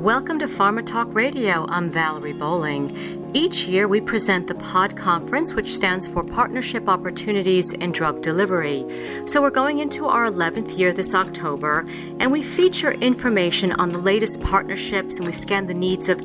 Welcome 0.00 0.38
to 0.38 0.46
Pharma 0.46 0.82
Talk 0.82 1.14
Radio. 1.14 1.66
I'm 1.68 1.90
Valerie 1.90 2.32
Bowling. 2.32 3.19
Each 3.32 3.64
year, 3.64 3.86
we 3.86 4.00
present 4.00 4.48
the 4.48 4.54
PODD 4.54 4.96
Conference, 4.96 5.54
which 5.54 5.72
stands 5.72 6.08
for 6.08 6.24
Partnership 6.24 6.88
Opportunities 6.88 7.72
in 7.74 7.92
Drug 7.92 8.22
Delivery. 8.22 8.84
So, 9.26 9.40
we're 9.40 9.50
going 9.50 9.78
into 9.78 10.06
our 10.06 10.28
11th 10.28 10.76
year 10.76 10.92
this 10.92 11.14
October, 11.14 11.86
and 12.18 12.32
we 12.32 12.42
feature 12.42 12.90
information 12.90 13.70
on 13.70 13.92
the 13.92 13.98
latest 13.98 14.42
partnerships, 14.42 15.18
and 15.18 15.26
we 15.26 15.32
scan 15.32 15.68
the 15.68 15.74
needs 15.74 16.08
of 16.08 16.20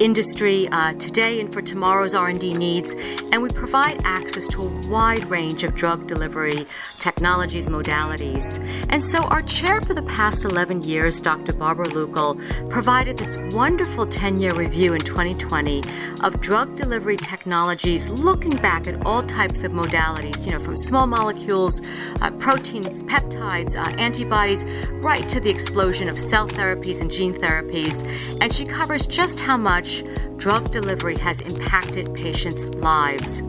industry 0.00 0.68
uh, 0.70 0.94
today 0.94 1.38
and 1.38 1.52
for 1.52 1.62
tomorrow's 1.62 2.12
R&D 2.12 2.54
needs, 2.54 2.94
and 3.30 3.40
we 3.40 3.50
provide 3.50 4.00
access 4.04 4.48
to 4.48 4.62
a 4.62 4.88
wide 4.90 5.24
range 5.26 5.62
of 5.62 5.76
drug 5.76 6.08
delivery 6.08 6.66
technologies, 6.98 7.68
modalities. 7.68 8.58
And 8.88 9.00
so, 9.00 9.22
our 9.26 9.42
chair 9.42 9.80
for 9.80 9.94
the 9.94 10.02
past 10.02 10.44
11 10.44 10.82
years, 10.82 11.20
Dr. 11.20 11.52
Barbara 11.52 11.86
Lueckel, 11.86 12.68
provided 12.68 13.16
this 13.16 13.36
wonderful 13.52 14.08
10-year 14.08 14.54
review 14.54 14.94
in 14.94 15.02
2020 15.02 15.82
of 16.24 16.40
drug 16.48 16.76
delivery 16.76 17.18
technologies 17.18 18.08
looking 18.08 18.56
back 18.62 18.86
at 18.86 19.04
all 19.04 19.22
types 19.22 19.64
of 19.64 19.72
modalities, 19.72 20.46
you 20.46 20.52
know, 20.52 20.58
from 20.58 20.74
small 20.74 21.06
molecules, 21.06 21.82
uh, 22.22 22.30
proteins, 22.38 23.02
peptides, 23.02 23.76
uh, 23.76 23.86
antibodies, 23.98 24.64
right 24.92 25.28
to 25.28 25.40
the 25.40 25.50
explosion 25.50 26.08
of 26.08 26.16
cell 26.16 26.48
therapies 26.48 27.02
and 27.02 27.10
gene 27.10 27.34
therapies. 27.34 28.02
And 28.40 28.50
she 28.50 28.64
covers 28.64 29.06
just 29.06 29.38
how 29.38 29.58
much 29.58 30.02
drug 30.38 30.70
delivery 30.70 31.18
has 31.18 31.38
impacted 31.42 32.14
patients' 32.14 32.64
lives. 32.76 33.42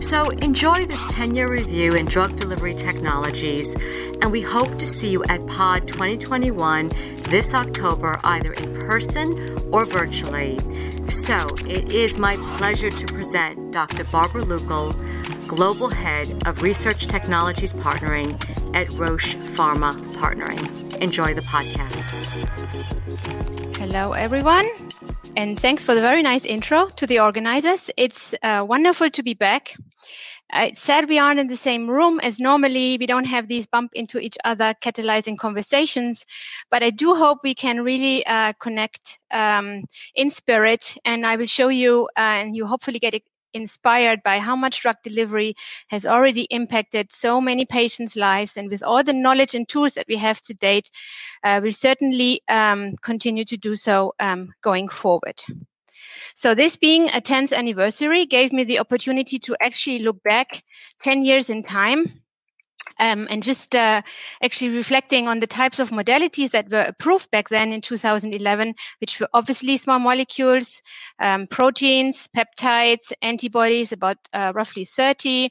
So 0.00 0.30
enjoy 0.30 0.86
this 0.86 1.04
10 1.10 1.34
year 1.34 1.48
review 1.50 1.90
in 1.90 2.06
drug 2.06 2.36
delivery 2.36 2.74
technologies, 2.74 3.74
and 4.22 4.32
we 4.32 4.40
hope 4.40 4.78
to 4.78 4.86
see 4.86 5.10
you 5.10 5.22
at 5.24 5.40
PODD 5.46 5.88
2021 5.88 6.88
this 7.28 7.54
October, 7.54 8.20
either 8.24 8.52
in 8.54 8.74
person 8.74 9.56
or 9.72 9.84
virtually. 9.84 10.58
So 11.10 11.46
it 11.66 11.94
is 11.94 12.18
my 12.18 12.36
pleasure 12.56 12.90
to 12.90 13.06
present 13.06 13.72
Dr. 13.72 14.04
Barbara 14.04 14.42
Lueckel, 14.42 15.48
Global 15.48 15.90
Head 15.90 16.46
of 16.46 16.62
Research 16.62 17.06
Technologies 17.06 17.72
Partnering 17.72 18.34
at 18.74 18.92
Roche 18.94 19.34
Pharma 19.36 19.92
Partnering. 20.16 21.00
Enjoy 21.00 21.34
the 21.34 21.42
podcast. 21.42 22.04
Hello, 23.76 24.12
everyone. 24.12 24.68
And 25.36 25.60
thanks 25.60 25.84
for 25.84 25.94
the 25.94 26.00
very 26.00 26.22
nice 26.22 26.44
intro 26.44 26.88
to 26.96 27.06
the 27.06 27.20
organizers. 27.20 27.90
It's 27.96 28.34
uh, 28.42 28.64
wonderful 28.66 29.10
to 29.10 29.22
be 29.22 29.34
back. 29.34 29.76
Said 30.74 31.08
we 31.08 31.18
aren't 31.18 31.40
in 31.40 31.48
the 31.48 31.56
same 31.56 31.90
room 31.90 32.20
as 32.20 32.38
normally. 32.38 32.96
We 32.98 33.06
don't 33.06 33.26
have 33.26 33.48
these 33.48 33.66
bump 33.66 33.92
into 33.94 34.18
each 34.18 34.36
other 34.44 34.74
catalyzing 34.80 35.38
conversations, 35.38 36.24
but 36.70 36.82
I 36.82 36.90
do 36.90 37.14
hope 37.14 37.40
we 37.42 37.54
can 37.54 37.82
really 37.82 38.24
uh, 38.26 38.52
connect 38.60 39.18
um, 39.30 39.84
in 40.14 40.30
spirit. 40.30 40.96
And 41.04 41.26
I 41.26 41.36
will 41.36 41.46
show 41.46 41.68
you, 41.68 42.08
uh, 42.16 42.20
and 42.20 42.54
you 42.54 42.66
hopefully 42.66 42.98
get 42.98 43.20
inspired 43.54 44.22
by 44.22 44.38
how 44.38 44.54
much 44.54 44.82
drug 44.82 44.96
delivery 45.02 45.54
has 45.88 46.06
already 46.06 46.42
impacted 46.42 47.12
so 47.12 47.40
many 47.40 47.64
patients' 47.64 48.16
lives. 48.16 48.56
And 48.56 48.70
with 48.70 48.82
all 48.82 49.02
the 49.02 49.12
knowledge 49.12 49.54
and 49.54 49.68
tools 49.68 49.94
that 49.94 50.06
we 50.08 50.16
have 50.16 50.40
to 50.42 50.54
date, 50.54 50.90
uh, 51.42 51.60
we'll 51.62 51.72
certainly 51.72 52.42
um, 52.48 52.92
continue 53.02 53.44
to 53.46 53.56
do 53.56 53.74
so 53.74 54.14
um, 54.20 54.48
going 54.62 54.88
forward. 54.88 55.42
So 56.34 56.54
this 56.54 56.76
being 56.76 57.08
a 57.08 57.20
10th 57.20 57.52
anniversary 57.52 58.26
gave 58.26 58.52
me 58.52 58.64
the 58.64 58.78
opportunity 58.80 59.38
to 59.40 59.56
actually 59.60 60.00
look 60.00 60.22
back 60.22 60.62
10 61.00 61.24
years 61.24 61.50
in 61.50 61.62
time 61.62 62.22
um, 62.98 63.26
and 63.30 63.42
just 63.42 63.74
uh, 63.74 64.02
actually 64.42 64.76
reflecting 64.76 65.28
on 65.28 65.40
the 65.40 65.46
types 65.46 65.78
of 65.78 65.90
modalities 65.90 66.50
that 66.50 66.70
were 66.70 66.82
approved 66.82 67.30
back 67.30 67.48
then 67.48 67.72
in 67.72 67.80
2011, 67.80 68.74
which 69.00 69.20
were 69.20 69.28
obviously 69.34 69.76
small 69.76 69.98
molecules, 69.98 70.82
um, 71.20 71.46
proteins, 71.46 72.28
peptides, 72.36 73.12
antibodies, 73.22 73.92
about 73.92 74.16
uh, 74.32 74.52
roughly 74.54 74.84
30, 74.84 75.50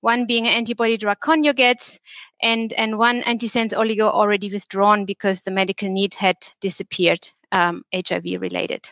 one 0.00 0.26
being 0.26 0.48
antibody 0.48 0.96
drug 0.96 1.18
conjugates, 1.20 1.98
and, 2.42 2.72
and 2.74 2.98
one 2.98 3.22
antisense 3.22 3.72
oligo 3.72 4.10
already 4.10 4.50
withdrawn 4.50 5.04
because 5.04 5.42
the 5.42 5.50
medical 5.50 5.88
need 5.88 6.14
had 6.14 6.36
disappeared, 6.60 7.28
um, 7.52 7.84
HIV 7.94 8.40
related. 8.40 8.90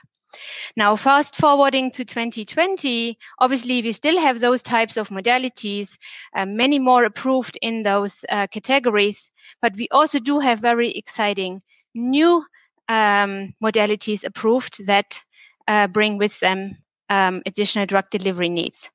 Now, 0.77 0.97
fast 0.97 1.37
forwarding 1.37 1.91
to 1.93 2.05
2020, 2.05 3.19
obviously 3.39 3.83
we 3.83 3.93
still 3.93 4.19
have 4.19 4.41
those 4.41 4.63
types 4.63 4.97
of 4.97 5.09
modalities, 5.09 5.99
uh, 6.35 6.47
many 6.47 6.79
more 6.79 7.05
approved 7.05 7.59
in 7.61 7.83
those 7.83 8.25
uh, 8.29 8.47
categories, 8.47 9.33
but 9.61 9.75
we 9.77 9.89
also 9.91 10.19
do 10.19 10.39
have 10.39 10.61
very 10.61 10.91
exciting 10.91 11.63
new 11.95 12.45
um, 12.89 13.55
modalities 13.63 14.25
approved 14.25 14.87
that 14.87 15.23
uh, 15.69 15.87
bring 15.87 16.19
with 16.19 16.39
them 16.41 16.77
um, 17.11 17.43
additional 17.45 17.85
drug 17.85 18.09
delivery 18.11 18.49
needs. 18.49 18.91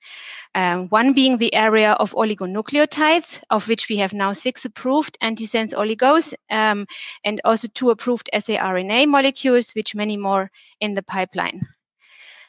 Um, 0.55 0.87
one 0.87 1.13
being 1.13 1.37
the 1.37 1.53
area 1.53 1.91
of 1.91 2.13
oligonucleotides, 2.13 3.43
of 3.49 3.67
which 3.67 3.89
we 3.89 3.97
have 3.97 4.13
now 4.13 4.33
six 4.33 4.65
approved 4.65 5.17
antisense 5.21 5.73
oligos, 5.73 6.33
um, 6.49 6.87
and 7.25 7.41
also 7.43 7.67
two 7.67 7.89
approved 7.89 8.29
siRNA 8.33 9.07
molecules, 9.07 9.73
which 9.73 9.93
many 9.93 10.15
more 10.15 10.49
in 10.79 10.93
the 10.93 11.03
pipeline. 11.03 11.61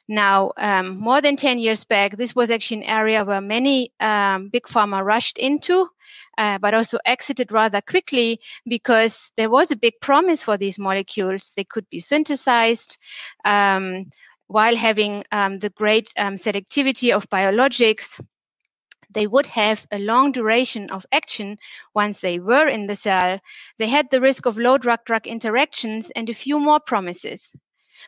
Now, 0.09 0.53
um, 0.56 0.99
more 0.99 1.21
than 1.21 1.34
10 1.34 1.59
years 1.59 1.83
back, 1.83 2.16
this 2.16 2.34
was 2.34 2.48
actually 2.48 2.83
an 2.83 2.91
area 2.91 3.25
where 3.25 3.41
many 3.41 3.93
um, 3.98 4.50
big 4.50 4.62
pharma 4.62 5.04
rushed 5.04 5.37
into, 5.37 5.88
uh, 6.38 6.59
but 6.59 6.75
also 6.75 6.98
exited 7.04 7.50
rather 7.50 7.81
quickly 7.81 8.41
because 8.69 9.33
there 9.37 9.50
was 9.50 9.72
a 9.72 9.77
big 9.77 9.94
promise 10.00 10.44
for 10.44 10.56
these 10.56 10.78
molecules. 10.78 11.54
They 11.56 11.65
could 11.65 11.91
be 11.91 11.98
synthesized. 11.98 12.98
Um, 13.44 14.06
while 14.46 14.76
having 14.76 15.24
um, 15.32 15.58
the 15.58 15.70
great 15.70 16.12
um, 16.16 16.34
selectivity 16.34 17.14
of 17.14 17.28
biologics, 17.28 18.20
they 19.10 19.26
would 19.26 19.46
have 19.46 19.86
a 19.90 19.98
long 19.98 20.32
duration 20.32 20.90
of 20.90 21.06
action 21.10 21.58
once 21.94 22.20
they 22.20 22.38
were 22.38 22.68
in 22.68 22.86
the 22.86 22.96
cell. 22.96 23.40
They 23.78 23.88
had 23.88 24.10
the 24.10 24.20
risk 24.20 24.46
of 24.46 24.58
low 24.58 24.78
drug 24.78 25.00
drug 25.04 25.26
interactions 25.26 26.10
and 26.10 26.28
a 26.28 26.34
few 26.34 26.60
more 26.60 26.80
promises. 26.80 27.52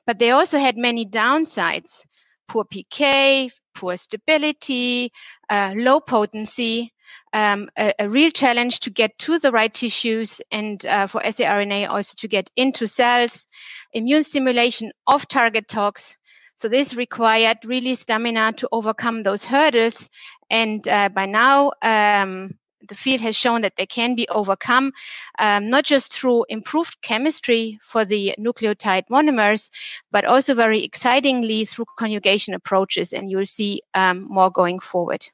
But 0.06 0.18
they 0.18 0.30
also 0.30 0.58
had 0.58 0.76
many 0.76 1.06
downsides 1.06 2.04
poor 2.48 2.64
PK, 2.64 3.50
poor 3.74 3.96
stability, 3.96 5.12
uh, 5.50 5.72
low 5.76 6.00
potency, 6.00 6.92
um, 7.32 7.68
a, 7.76 7.92
a, 7.98 8.08
real 8.08 8.30
challenge 8.30 8.80
to 8.80 8.90
get 8.90 9.16
to 9.18 9.38
the 9.38 9.52
right 9.52 9.72
tissues 9.72 10.40
and 10.50 10.84
uh, 10.86 11.06
for 11.06 11.20
siRNA 11.20 11.88
also 11.88 12.14
to 12.16 12.26
get 12.26 12.50
into 12.56 12.86
cells, 12.86 13.46
immune 13.92 14.24
stimulation 14.24 14.90
of 15.06 15.28
target 15.28 15.68
tox, 15.68 16.16
so 16.58 16.68
this 16.68 16.94
required 16.94 17.58
really 17.64 17.94
stamina 17.94 18.52
to 18.54 18.68
overcome 18.72 19.22
those 19.22 19.44
hurdles. 19.44 20.10
And 20.50 20.86
uh, 20.88 21.08
by 21.08 21.24
now, 21.24 21.70
um, 21.82 22.58
the 22.88 22.96
field 22.96 23.20
has 23.20 23.36
shown 23.36 23.60
that 23.60 23.76
they 23.76 23.86
can 23.86 24.16
be 24.16 24.28
overcome, 24.28 24.92
um, 25.38 25.70
not 25.70 25.84
just 25.84 26.12
through 26.12 26.46
improved 26.48 27.00
chemistry 27.00 27.78
for 27.84 28.04
the 28.04 28.34
nucleotide 28.40 29.06
monomers, 29.08 29.70
but 30.10 30.24
also 30.24 30.54
very 30.54 30.82
excitingly 30.82 31.64
through 31.64 31.84
conjugation 31.96 32.54
approaches. 32.54 33.12
And 33.12 33.30
you'll 33.30 33.46
see 33.46 33.82
um, 33.94 34.26
more 34.28 34.50
going 34.50 34.80
forward. 34.80 35.28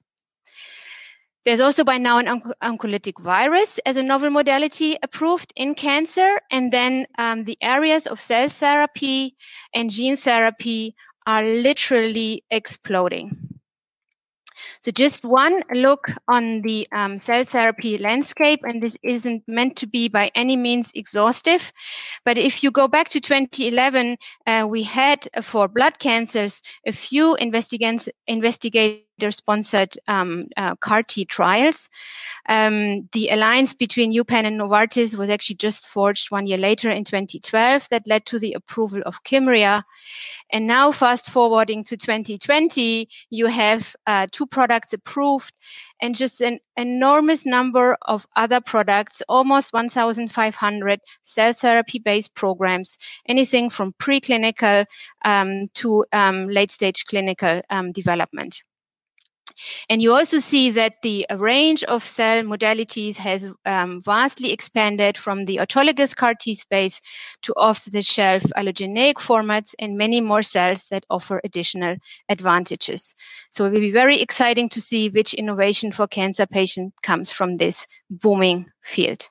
There's 1.46 1.60
also 1.60 1.84
by 1.84 1.96
now 1.96 2.18
an 2.18 2.28
onc- 2.28 2.58
oncolytic 2.62 3.18
virus 3.22 3.78
as 3.86 3.96
a 3.96 4.02
novel 4.02 4.28
modality 4.28 4.96
approved 5.02 5.54
in 5.56 5.74
cancer. 5.74 6.38
And 6.50 6.70
then 6.70 7.06
um, 7.16 7.44
the 7.44 7.56
areas 7.62 8.06
of 8.06 8.20
cell 8.20 8.50
therapy 8.50 9.36
and 9.74 9.90
gene 9.90 10.18
therapy 10.18 10.96
are 11.26 11.42
literally 11.42 12.44
exploding. 12.50 13.60
So 14.80 14.90
just 14.90 15.24
one 15.24 15.62
look 15.72 16.08
on 16.28 16.62
the 16.62 16.86
um, 16.92 17.18
cell 17.18 17.44
therapy 17.44 17.98
landscape, 17.98 18.60
and 18.62 18.82
this 18.82 18.96
isn't 19.02 19.42
meant 19.48 19.76
to 19.78 19.86
be 19.86 20.08
by 20.08 20.30
any 20.34 20.56
means 20.56 20.92
exhaustive. 20.94 21.72
But 22.24 22.38
if 22.38 22.62
you 22.62 22.70
go 22.70 22.88
back 22.88 23.08
to 23.10 23.20
2011, 23.20 24.16
uh, 24.46 24.66
we 24.68 24.82
had 24.82 25.26
uh, 25.34 25.42
for 25.42 25.68
blood 25.68 25.98
cancers 25.98 26.62
a 26.86 26.92
few 26.92 27.36
investigators 27.36 28.08
sponsored 29.30 29.94
um, 30.08 30.46
uh, 30.56 30.74
CAR 30.76 31.02
T 31.02 31.24
trials. 31.24 31.88
Um, 32.48 33.08
the 33.12 33.28
alliance 33.28 33.74
between 33.74 34.12
UPenn 34.12 34.44
and 34.44 34.60
Novartis 34.60 35.16
was 35.16 35.30
actually 35.30 35.56
just 35.56 35.88
forged 35.88 36.30
one 36.30 36.46
year 36.46 36.58
later 36.58 36.90
in 36.90 37.04
2012 37.04 37.88
that 37.90 38.06
led 38.06 38.26
to 38.26 38.38
the 38.38 38.54
approval 38.54 39.02
of 39.06 39.22
Kymriah. 39.24 39.82
And 40.52 40.66
now, 40.66 40.92
fast 40.92 41.30
forwarding 41.30 41.84
to 41.84 41.96
2020, 41.96 43.08
you 43.30 43.46
have 43.46 43.96
uh, 44.06 44.26
two 44.30 44.46
products 44.46 44.92
approved 44.92 45.52
and 46.02 46.14
just 46.14 46.40
an 46.40 46.60
enormous 46.76 47.46
number 47.46 47.96
of 48.02 48.26
other 48.36 48.60
products, 48.60 49.22
almost 49.28 49.72
1,500 49.72 51.00
cell 51.22 51.52
therapy 51.52 51.98
based 51.98 52.34
programs, 52.34 52.98
anything 53.26 53.70
from 53.70 53.94
preclinical 53.94 54.84
um, 55.24 55.68
to 55.74 56.04
um, 56.12 56.46
late 56.46 56.70
stage 56.70 57.04
clinical 57.06 57.62
um, 57.70 57.92
development. 57.92 58.62
And 59.88 60.02
you 60.02 60.12
also 60.12 60.38
see 60.38 60.70
that 60.70 61.02
the 61.02 61.26
range 61.36 61.84
of 61.84 62.06
cell 62.06 62.42
modalities 62.42 63.16
has 63.16 63.52
um, 63.64 64.02
vastly 64.02 64.52
expanded 64.52 65.16
from 65.16 65.44
the 65.44 65.58
autologous 65.58 66.14
CAR 66.14 66.34
T 66.34 66.54
space 66.54 67.00
to 67.42 67.52
off 67.56 67.84
the 67.84 68.02
shelf 68.02 68.42
allogeneic 68.56 69.14
formats 69.14 69.74
and 69.78 69.96
many 69.96 70.20
more 70.20 70.42
cells 70.42 70.86
that 70.88 71.04
offer 71.10 71.40
additional 71.44 71.96
advantages. 72.28 73.14
So 73.50 73.66
it 73.66 73.72
will 73.72 73.80
be 73.80 73.90
very 73.90 74.20
exciting 74.20 74.68
to 74.70 74.80
see 74.80 75.08
which 75.08 75.34
innovation 75.34 75.92
for 75.92 76.06
cancer 76.06 76.46
patients 76.46 76.96
comes 77.02 77.30
from 77.30 77.56
this 77.56 77.86
booming 78.10 78.66
field. 78.82 79.28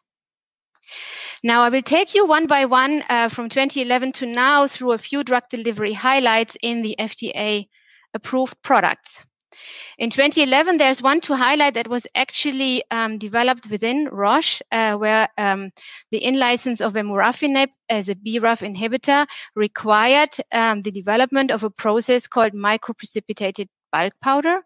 Now, 1.46 1.62
I 1.62 1.70
will 1.70 1.82
take 1.82 2.16
you 2.16 2.26
one 2.26 2.48
by 2.48 2.66
one 2.66 3.04
uh, 3.10 3.28
from 3.28 3.50
2011 3.50 4.14
to 4.14 4.26
now 4.26 4.68
through 4.68 4.94
a 4.94 4.98
few 4.98 5.24
drug 5.26 5.44
delivery 5.50 5.92
highlights 5.92 6.56
in 6.62 6.82
the 6.82 6.96
FDA 6.98 7.68
approved 8.14 8.62
products. 8.62 9.26
In 9.98 10.10
2011, 10.10 10.78
there's 10.78 11.02
one 11.02 11.22
to 11.22 11.36
highlight 11.36 11.76
that 11.76 11.88
was 11.88 12.08
actually 12.16 12.84
um, 12.90 13.18
developed 13.18 13.70
within 13.70 14.08
Roche, 14.08 14.62
uh, 14.72 14.96
where 14.96 15.30
um, 15.38 15.72
the 16.12 16.24
in-license 16.24 16.82
of 16.82 16.94
vemurafenib 16.94 17.70
as 17.90 18.10
a 18.10 18.16
BRAF 18.16 18.62
inhibitor 18.62 19.28
required 19.56 20.36
um, 20.52 20.82
the 20.82 20.92
development 20.92 21.52
of 21.52 21.64
a 21.64 21.70
process 21.70 22.28
called 22.28 22.54
microprecipitated 22.54 23.70
bulk 23.92 24.14
powder. 24.22 24.62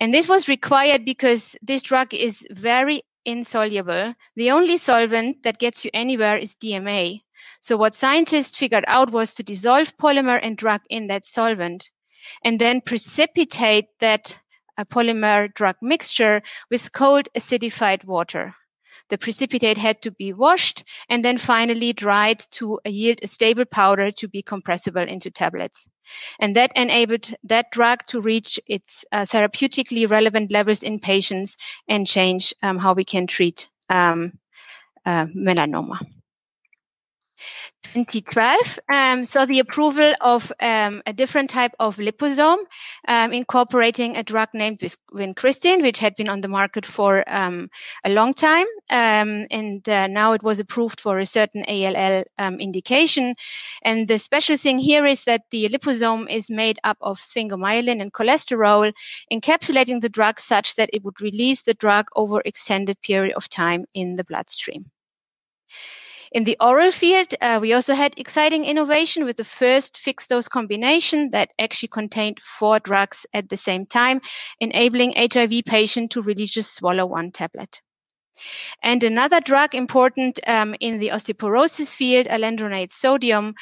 And 0.00 0.12
this 0.12 0.28
was 0.28 0.48
required 0.48 1.04
because 1.04 1.56
this 1.62 1.82
drug 1.82 2.14
is 2.14 2.46
very 2.50 3.02
insoluble. 3.24 4.14
The 4.36 4.50
only 4.50 4.78
solvent 4.78 5.44
that 5.44 5.58
gets 5.58 5.84
you 5.84 5.90
anywhere 5.94 6.38
is 6.38 6.56
DMA. 6.56 7.20
So 7.60 7.76
what 7.76 7.94
scientists 7.94 8.58
figured 8.58 8.84
out 8.88 9.12
was 9.12 9.34
to 9.34 9.42
dissolve 9.42 9.96
polymer 9.96 10.40
and 10.42 10.56
drug 10.56 10.80
in 10.90 11.06
that 11.08 11.26
solvent 11.26 11.90
and 12.44 12.58
then 12.58 12.80
precipitate 12.80 13.86
that 14.00 14.38
uh, 14.78 14.84
polymer 14.84 15.52
drug 15.54 15.76
mixture 15.82 16.42
with 16.70 16.92
cold 16.92 17.28
acidified 17.36 18.04
water. 18.04 18.54
The 19.08 19.18
precipitate 19.18 19.76
had 19.76 20.00
to 20.02 20.10
be 20.10 20.32
washed 20.32 20.84
and 21.08 21.24
then 21.24 21.36
finally 21.36 21.92
dried 21.92 22.40
to 22.52 22.80
yield 22.86 23.18
a 23.22 23.26
stable 23.26 23.66
powder 23.66 24.10
to 24.10 24.28
be 24.28 24.42
compressible 24.42 25.02
into 25.02 25.30
tablets. 25.30 25.88
And 26.40 26.56
that 26.56 26.72
enabled 26.76 27.34
that 27.44 27.70
drug 27.72 28.06
to 28.06 28.20
reach 28.20 28.58
its 28.66 29.04
uh, 29.12 29.26
therapeutically 29.26 30.08
relevant 30.08 30.50
levels 30.50 30.82
in 30.82 30.98
patients 30.98 31.56
and 31.88 32.06
change 32.06 32.54
um, 32.62 32.78
how 32.78 32.94
we 32.94 33.04
can 33.04 33.26
treat 33.26 33.68
um, 33.90 34.38
uh, 35.04 35.26
melanoma. 35.26 35.98
2012 37.92 38.78
um, 38.92 39.26
so 39.26 39.46
the 39.46 39.58
approval 39.58 40.12
of 40.20 40.52
um, 40.60 41.02
a 41.06 41.12
different 41.12 41.50
type 41.50 41.72
of 41.78 41.96
liposome 41.96 42.64
um, 43.08 43.32
incorporating 43.32 44.16
a 44.16 44.22
drug 44.22 44.48
named 44.54 44.78
vincristine, 45.12 45.82
which 45.82 45.98
had 45.98 46.14
been 46.16 46.28
on 46.28 46.40
the 46.40 46.48
market 46.48 46.86
for 46.86 47.24
um, 47.26 47.68
a 48.04 48.10
long 48.10 48.32
time. 48.34 48.66
Um, 48.90 49.46
and 49.50 49.86
uh, 49.88 50.06
now 50.06 50.32
it 50.32 50.42
was 50.42 50.60
approved 50.60 51.00
for 51.00 51.18
a 51.18 51.26
certain 51.26 51.64
ALL 51.68 52.24
um, 52.38 52.60
indication. 52.60 53.34
And 53.82 54.08
the 54.08 54.18
special 54.18 54.56
thing 54.56 54.78
here 54.78 55.06
is 55.06 55.24
that 55.24 55.42
the 55.50 55.68
liposome 55.68 56.30
is 56.30 56.50
made 56.50 56.78
up 56.84 56.98
of 57.00 57.18
sphingomyelin 57.18 58.00
and 58.00 58.12
cholesterol, 58.12 58.92
encapsulating 59.32 60.00
the 60.00 60.08
drug 60.08 60.38
such 60.38 60.76
that 60.76 60.90
it 60.92 61.04
would 61.04 61.20
release 61.20 61.62
the 61.62 61.74
drug 61.74 62.06
over 62.14 62.42
extended 62.44 63.00
period 63.02 63.34
of 63.34 63.48
time 63.48 63.84
in 63.94 64.16
the 64.16 64.24
bloodstream. 64.24 64.90
In 66.34 66.44
the 66.44 66.56
oral 66.62 66.90
field, 66.90 67.34
uh, 67.42 67.58
we 67.60 67.74
also 67.74 67.94
had 67.94 68.18
exciting 68.18 68.64
innovation 68.64 69.26
with 69.26 69.36
the 69.36 69.44
first 69.44 69.98
fixed 69.98 70.30
dose 70.30 70.48
combination 70.48 71.30
that 71.32 71.50
actually 71.58 71.90
contained 71.90 72.40
four 72.40 72.78
drugs 72.78 73.26
at 73.34 73.50
the 73.50 73.56
same 73.58 73.84
time, 73.84 74.22
enabling 74.58 75.12
HIV 75.14 75.64
patients 75.66 76.14
to 76.14 76.22
really 76.22 76.46
just 76.46 76.74
swallow 76.74 77.04
one 77.04 77.32
tablet. 77.32 77.82
And 78.82 79.04
another 79.04 79.40
drug 79.40 79.74
important 79.74 80.40
um, 80.46 80.74
in 80.80 80.98
the 80.98 81.10
osteoporosis 81.10 81.94
field, 81.94 82.28
alendronate 82.28 82.92
sodium, 82.92 83.52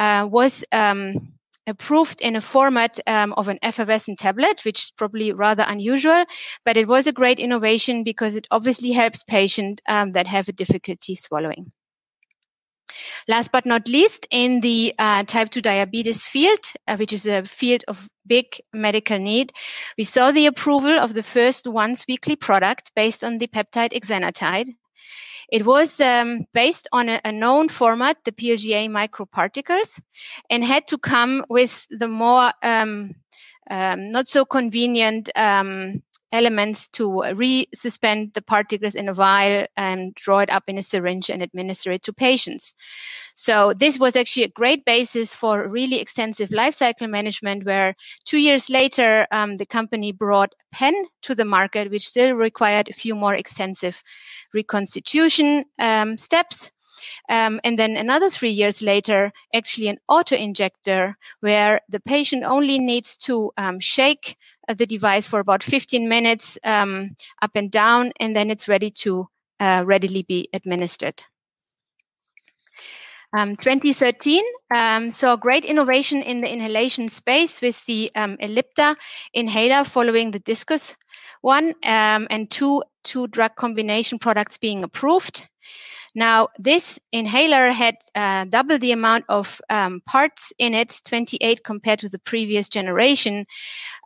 uh, 0.00 0.26
was 0.28 0.64
um, 0.72 1.14
approved 1.68 2.20
in 2.20 2.34
a 2.34 2.40
format 2.40 2.98
um, 3.06 3.32
of 3.34 3.46
an 3.46 3.60
effervescent 3.62 4.18
tablet, 4.18 4.64
which 4.64 4.82
is 4.82 4.90
probably 4.90 5.32
rather 5.32 5.64
unusual, 5.68 6.24
but 6.64 6.76
it 6.76 6.88
was 6.88 7.06
a 7.06 7.12
great 7.12 7.38
innovation 7.38 8.02
because 8.02 8.34
it 8.34 8.48
obviously 8.50 8.90
helps 8.90 9.22
patients 9.22 9.80
um, 9.86 10.10
that 10.12 10.26
have 10.26 10.48
a 10.48 10.52
difficulty 10.52 11.14
swallowing. 11.14 11.70
Last 13.26 13.52
but 13.52 13.66
not 13.66 13.88
least, 13.88 14.26
in 14.30 14.60
the 14.60 14.94
uh, 14.98 15.24
type 15.24 15.50
2 15.50 15.60
diabetes 15.60 16.24
field, 16.24 16.60
uh, 16.86 16.96
which 16.96 17.12
is 17.12 17.26
a 17.26 17.44
field 17.44 17.84
of 17.88 18.08
big 18.26 18.60
medical 18.72 19.18
need, 19.18 19.52
we 19.96 20.04
saw 20.04 20.30
the 20.30 20.46
approval 20.46 20.98
of 20.98 21.14
the 21.14 21.22
first 21.22 21.66
once 21.66 22.06
weekly 22.06 22.36
product 22.36 22.92
based 22.94 23.24
on 23.24 23.38
the 23.38 23.48
peptide 23.48 23.92
exenatide. 23.92 24.68
It 25.50 25.64
was 25.64 25.98
um, 26.00 26.44
based 26.52 26.88
on 26.92 27.08
a, 27.08 27.20
a, 27.24 27.32
known 27.32 27.68
format, 27.70 28.18
the 28.24 28.32
PLGA 28.32 28.88
microparticles, 28.90 30.00
and 30.50 30.62
had 30.62 30.86
to 30.88 30.98
come 30.98 31.44
with 31.48 31.86
the 31.90 32.08
more 32.08 32.52
um, 32.62 33.14
um, 33.70 34.10
not 34.10 34.28
so 34.28 34.44
convenient 34.44 35.30
um, 35.36 36.02
elements 36.32 36.88
to 36.88 37.08
resuspend 37.08 38.34
the 38.34 38.42
particles 38.42 38.94
in 38.94 39.08
a 39.08 39.14
vial 39.14 39.66
and 39.76 40.14
draw 40.14 40.38
it 40.40 40.50
up 40.50 40.64
in 40.66 40.78
a 40.78 40.82
syringe 40.82 41.30
and 41.30 41.42
administer 41.42 41.92
it 41.92 42.02
to 42.02 42.12
patients. 42.12 42.74
So 43.34 43.72
this 43.72 43.98
was 43.98 44.16
actually 44.16 44.44
a 44.44 44.48
great 44.48 44.84
basis 44.84 45.32
for 45.32 45.68
really 45.68 46.00
extensive 46.00 46.50
life 46.50 46.74
cycle 46.74 47.06
management 47.06 47.64
where 47.64 47.94
two 48.24 48.38
years 48.38 48.68
later, 48.68 49.26
um, 49.30 49.56
the 49.56 49.66
company 49.66 50.12
brought 50.12 50.54
pen 50.72 50.94
to 51.22 51.34
the 51.34 51.44
market, 51.44 51.90
which 51.90 52.06
still 52.06 52.32
required 52.32 52.88
a 52.88 52.94
few 52.94 53.14
more 53.14 53.34
extensive 53.34 54.02
reconstitution 54.52 55.64
um, 55.78 56.18
steps. 56.18 56.70
Um, 57.28 57.60
and 57.64 57.78
then 57.78 57.96
another 57.96 58.30
three 58.30 58.50
years 58.50 58.82
later, 58.82 59.32
actually 59.54 59.88
an 59.88 59.98
auto 60.08 60.36
injector 60.36 61.16
where 61.40 61.80
the 61.88 62.00
patient 62.00 62.44
only 62.44 62.78
needs 62.78 63.16
to 63.18 63.52
um, 63.56 63.80
shake 63.80 64.36
uh, 64.68 64.74
the 64.74 64.86
device 64.86 65.26
for 65.26 65.40
about 65.40 65.62
15 65.62 66.08
minutes 66.08 66.58
um, 66.64 67.16
up 67.42 67.52
and 67.54 67.70
down, 67.70 68.12
and 68.20 68.34
then 68.34 68.50
it's 68.50 68.68
ready 68.68 68.90
to 68.90 69.28
uh, 69.60 69.82
readily 69.86 70.22
be 70.22 70.48
administered. 70.52 71.24
Um, 73.36 73.56
2013 73.56 74.42
um, 74.74 75.12
saw 75.12 75.36
great 75.36 75.66
innovation 75.66 76.22
in 76.22 76.40
the 76.40 76.50
inhalation 76.50 77.10
space 77.10 77.60
with 77.60 77.84
the 77.84 78.10
um, 78.14 78.38
Ellipta 78.38 78.96
inhaler 79.34 79.84
following 79.84 80.30
the 80.30 80.40
Diskus 80.40 80.96
one 81.42 81.74
um, 81.84 82.26
and 82.30 82.50
two, 82.50 82.82
two 83.04 83.26
drug 83.28 83.54
combination 83.54 84.18
products 84.18 84.56
being 84.56 84.82
approved. 84.82 85.46
Now, 86.14 86.48
this 86.58 86.98
inhaler 87.12 87.70
had 87.70 87.96
uh, 88.14 88.44
double 88.44 88.78
the 88.78 88.92
amount 88.92 89.26
of 89.28 89.60
um, 89.68 90.00
parts 90.06 90.52
in 90.58 90.74
it, 90.74 91.00
28 91.04 91.62
compared 91.64 91.98
to 92.00 92.08
the 92.08 92.18
previous 92.18 92.68
generation. 92.68 93.46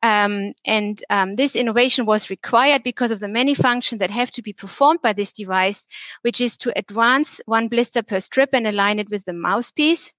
Um, 0.02 0.52
and 0.66 1.02
um, 1.10 1.36
this 1.36 1.54
innovation 1.54 2.06
was 2.06 2.30
required 2.30 2.82
because 2.82 3.10
of 3.10 3.20
the 3.20 3.28
many 3.28 3.54
functions 3.54 4.00
that 4.00 4.10
have 4.10 4.32
to 4.32 4.42
be 4.42 4.52
performed 4.52 5.00
by 5.02 5.12
this 5.12 5.32
device, 5.32 5.86
which 6.22 6.40
is 6.40 6.56
to 6.58 6.76
advance 6.76 7.40
one 7.46 7.68
blister 7.68 8.02
per 8.02 8.20
strip 8.20 8.50
and 8.52 8.66
align 8.66 8.98
it 8.98 9.10
with 9.10 9.24
the 9.24 9.32
mouthpiece. 9.32 10.12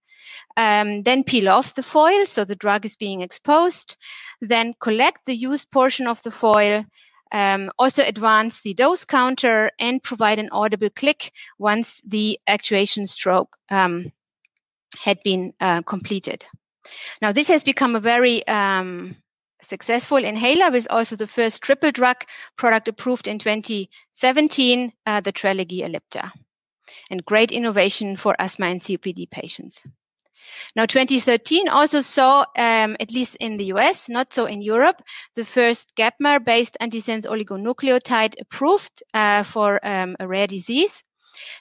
Um, 0.56 1.04
then 1.04 1.24
peel 1.24 1.50
off 1.50 1.76
the 1.76 1.84
foil, 1.84 2.26
so 2.26 2.46
the 2.46 2.56
drug 2.56 2.86
is 2.86 2.96
being 2.96 3.22
exposed. 3.22 3.98
Then 4.40 4.74
collect 4.80 5.26
the 5.26 5.36
used 5.36 5.70
portion 5.72 6.08
of 6.08 6.24
the 6.24 6.32
foil 6.32 6.86
um, 7.34 7.72
also 7.80 8.04
advance 8.04 8.62
the 8.62 8.76
dose 8.76 9.04
counter 9.04 9.72
and 9.80 10.02
provide 10.02 10.40
an 10.40 10.50
audible 10.52 10.92
click 10.92 11.32
once 11.58 12.00
the 12.06 12.40
actuation 12.48 13.08
stroke 13.08 13.58
um, 13.72 14.12
had 14.98 15.18
been 15.24 15.54
uh, 15.60 15.82
completed. 15.82 16.46
Now, 17.22 17.32
this 17.32 17.48
has 17.48 17.64
become 17.64 17.96
a 17.96 18.00
very 18.00 18.46
um, 18.48 19.16
successful 19.62 20.18
inhaler 20.18 20.70
with 20.72 20.88
also 20.90 21.16
the 21.16 21.28
first 21.28 21.64
triple 21.64 21.92
drug 21.92 22.18
product 22.56 22.88
approved 22.88 23.28
in 23.28 23.40
2017, 23.40 24.94
uh, 25.06 25.22
the 25.22 25.34
Trelegy 25.34 25.80
Ellipta. 25.80 26.32
And 27.10 27.26
great 27.26 27.52
innovation 27.52 28.18
for 28.18 28.36
asthma 28.38 28.68
and 28.68 28.80
COPD 28.80 29.30
patients. 29.32 29.88
Now, 30.76 30.86
2013 30.86 31.68
also 31.70 32.02
saw, 32.02 32.46
um, 32.56 32.96
at 33.00 33.12
least 33.12 33.36
in 33.40 33.58
the 33.58 33.66
US, 33.66 34.10
not 34.10 34.34
so 34.34 34.46
in 34.46 34.62
Europe, 34.62 35.02
the 35.36 35.46
first 35.46 35.96
gapmer-based 35.96 36.78
antisense 36.82 37.26
oligonucleotide 37.26 38.36
approved 38.40 39.04
uh, 39.14 39.44
for 39.44 39.80
um, 39.86 40.16
a 40.20 40.28
rare 40.28 40.48
disease. 40.48 41.04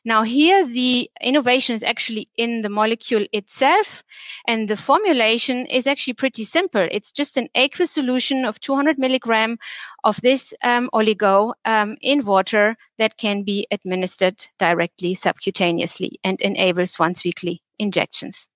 Now 0.04 0.22
here 0.22 0.66
the 0.66 1.10
innovation 1.22 1.74
is 1.74 1.82
actually 1.82 2.28
in 2.36 2.60
the 2.60 2.68
molecule 2.68 3.26
itself 3.32 4.04
and 4.46 4.68
the 4.68 4.76
formulation 4.76 5.64
is 5.66 5.86
actually 5.86 6.14
pretty 6.14 6.44
simple. 6.44 6.86
It's 6.90 7.10
just 7.10 7.36
an 7.38 7.48
aqueous 7.54 7.90
solution 7.90 8.44
of 8.44 8.60
200 8.60 8.98
milligram 8.98 9.58
of 10.04 10.20
this 10.20 10.52
um, 10.62 10.90
oligo 10.92 11.54
um, 11.64 11.96
in 12.02 12.24
water 12.24 12.76
that 12.98 13.16
can 13.16 13.44
be 13.44 13.66
administered 13.70 14.46
directly 14.58 15.14
subcutaneously 15.14 16.16
and 16.22 16.40
enables 16.42 16.98
once 16.98 17.24
weekly 17.24 17.62
injections. 17.78 18.48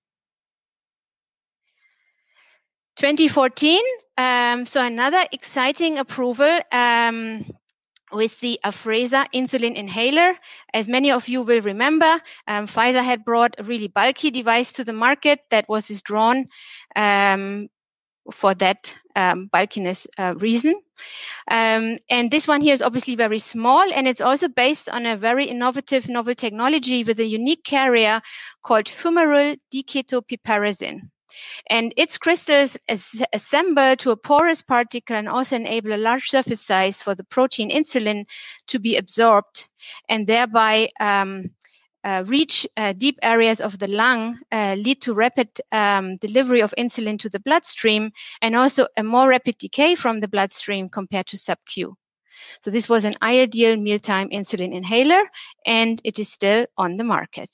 2014, 2.97 3.79
um, 4.17 4.65
so 4.65 4.83
another 4.83 5.23
exciting 5.31 5.99
approval 5.99 6.59
um, 6.71 7.45
with 8.11 8.39
the 8.39 8.59
Afrezza 8.65 9.27
insulin 9.35 9.75
inhaler. 9.75 10.33
As 10.73 10.87
many 10.87 11.11
of 11.11 11.27
you 11.27 11.43
will 11.43 11.61
remember, 11.61 12.19
um, 12.47 12.65
Pfizer 12.65 13.03
had 13.03 13.23
brought 13.23 13.53
a 13.59 13.63
really 13.63 13.87
bulky 13.87 14.31
device 14.31 14.71
to 14.73 14.83
the 14.83 14.93
market 14.93 15.41
that 15.51 15.69
was 15.69 15.87
withdrawn 15.87 16.47
um, 16.95 17.67
for 18.31 18.55
that 18.55 18.95
um, 19.15 19.45
bulkiness 19.45 20.07
uh, 20.17 20.33
reason. 20.37 20.73
Um, 21.51 21.99
and 22.09 22.31
this 22.31 22.47
one 22.47 22.61
here 22.61 22.73
is 22.73 22.81
obviously 22.81 23.13
very 23.13 23.37
small, 23.37 23.93
and 23.93 24.07
it's 24.07 24.21
also 24.21 24.47
based 24.47 24.89
on 24.89 25.05
a 25.05 25.17
very 25.17 25.45
innovative 25.45 26.09
novel 26.09 26.33
technology 26.33 27.03
with 27.03 27.19
a 27.19 27.25
unique 27.25 27.63
carrier 27.63 28.21
called 28.63 28.85
fumarate 28.85 29.59
diketopiperazine. 29.71 31.11
And 31.69 31.93
its 31.97 32.17
crystals 32.17 32.77
as- 32.87 33.23
assemble 33.33 33.95
to 33.97 34.11
a 34.11 34.17
porous 34.17 34.61
particle 34.61 35.15
and 35.15 35.29
also 35.29 35.55
enable 35.55 35.93
a 35.93 35.97
large 35.97 36.29
surface 36.29 36.61
size 36.61 37.01
for 37.01 37.15
the 37.15 37.23
protein 37.23 37.69
insulin 37.69 38.25
to 38.67 38.79
be 38.79 38.97
absorbed 38.97 39.67
and 40.09 40.27
thereby 40.27 40.89
um, 40.99 41.51
uh, 42.03 42.23
reach 42.27 42.65
uh, 42.77 42.93
deep 42.93 43.19
areas 43.21 43.59
of 43.59 43.77
the 43.79 43.87
lung, 43.87 44.39
uh, 44.51 44.75
lead 44.79 45.01
to 45.01 45.13
rapid 45.13 45.49
um, 45.71 46.15
delivery 46.17 46.61
of 46.61 46.73
insulin 46.77 47.19
to 47.19 47.29
the 47.29 47.39
bloodstream, 47.39 48.11
and 48.41 48.55
also 48.55 48.87
a 48.95 49.03
more 49.03 49.27
rapid 49.27 49.57
decay 49.57 49.95
from 49.95 50.19
the 50.19 50.27
bloodstream 50.27 50.87
compared 50.89 51.27
to 51.27 51.37
sub-Q. 51.37 51.95
So 52.61 52.71
this 52.71 52.87
was 52.87 53.03
an 53.03 53.15
ideal 53.21 53.75
mealtime 53.75 54.29
insulin 54.29 54.73
inhaler, 54.73 55.21
and 55.65 55.99
it 56.03 56.19
is 56.19 56.31
still 56.31 56.65
on 56.77 56.95
the 56.97 57.03
market. 57.03 57.49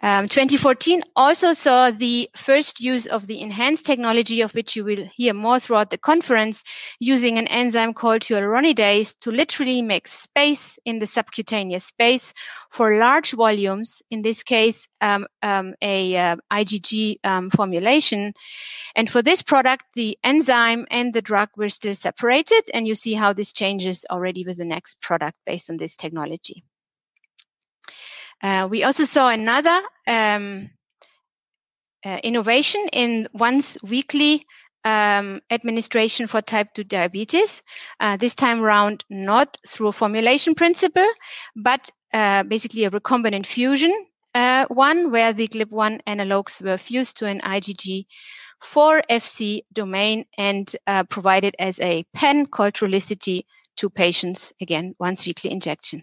Um, 0.00 0.28
2014 0.28 1.02
also 1.16 1.52
saw 1.54 1.90
the 1.90 2.30
first 2.36 2.80
use 2.80 3.06
of 3.06 3.26
the 3.26 3.42
Enhanze 3.42 3.82
technology, 3.82 4.42
of 4.42 4.54
which 4.54 4.76
you 4.76 4.84
will 4.84 5.08
hear 5.12 5.34
more 5.34 5.58
throughout 5.58 5.90
the 5.90 5.98
conference, 5.98 6.62
using 7.00 7.36
an 7.36 7.48
enzyme 7.48 7.94
called 7.94 8.22
hyaluronidase 8.22 9.18
to 9.20 9.32
literally 9.32 9.82
make 9.82 10.06
space 10.06 10.78
in 10.84 11.00
the 11.00 11.06
subcutaneous 11.06 11.84
space 11.84 12.32
for 12.70 12.96
large 12.96 13.32
volumes, 13.32 14.00
in 14.10 14.22
this 14.22 14.44
case, 14.44 14.88
um, 15.00 15.26
um, 15.42 15.74
a 15.82 16.16
uh, 16.16 16.36
IgG 16.52 17.18
um, 17.24 17.50
formulation. 17.50 18.34
And 18.94 19.10
for 19.10 19.20
this 19.20 19.42
product, 19.42 19.84
the 19.94 20.16
enzyme 20.22 20.86
and 20.92 21.12
the 21.12 21.22
drug 21.22 21.48
were 21.56 21.68
still 21.68 21.94
separated, 21.94 22.70
and 22.72 22.86
you 22.86 22.94
see 22.94 23.14
how 23.14 23.32
this 23.32 23.52
changes 23.52 24.06
already 24.08 24.44
with 24.44 24.58
the 24.58 24.64
next 24.64 25.00
product 25.00 25.36
based 25.44 25.70
on 25.70 25.76
this 25.76 25.96
technology. 25.96 26.62
Uh, 28.42 28.68
we 28.70 28.84
also 28.84 29.04
saw 29.04 29.28
another 29.28 29.80
um, 30.06 30.70
uh, 32.04 32.18
innovation 32.22 32.86
in 32.92 33.28
once 33.32 33.76
weekly 33.82 34.44
um, 34.84 35.40
administration 35.50 36.26
for 36.26 36.40
type 36.40 36.72
2 36.74 36.84
diabetes. 36.84 37.62
Uh, 37.98 38.16
this 38.16 38.34
time 38.34 38.62
around, 38.62 39.04
not 39.10 39.58
through 39.66 39.88
a 39.88 39.92
formulation 39.92 40.54
principle, 40.54 41.08
but 41.56 41.90
uh, 42.12 42.42
basically 42.44 42.84
a 42.84 42.90
recombinant 42.90 43.44
fusion 43.44 43.92
uh, 44.34 44.66
one 44.68 45.10
where 45.10 45.32
the 45.32 45.48
GLP-1 45.48 46.00
analogs 46.06 46.62
were 46.62 46.78
fused 46.78 47.16
to 47.18 47.26
an 47.26 47.40
IgG 47.40 48.06
4 48.60 49.02
FC 49.10 49.62
domain 49.72 50.24
and 50.36 50.74
uh, 50.86 51.04
provided 51.04 51.56
as 51.58 51.80
a 51.80 52.04
pen 52.14 52.46
called 52.46 52.74
Trulicity 52.74 53.44
to 53.76 53.88
patients, 53.88 54.52
again, 54.60 54.94
once 54.98 55.26
weekly 55.26 55.50
injection. 55.50 56.02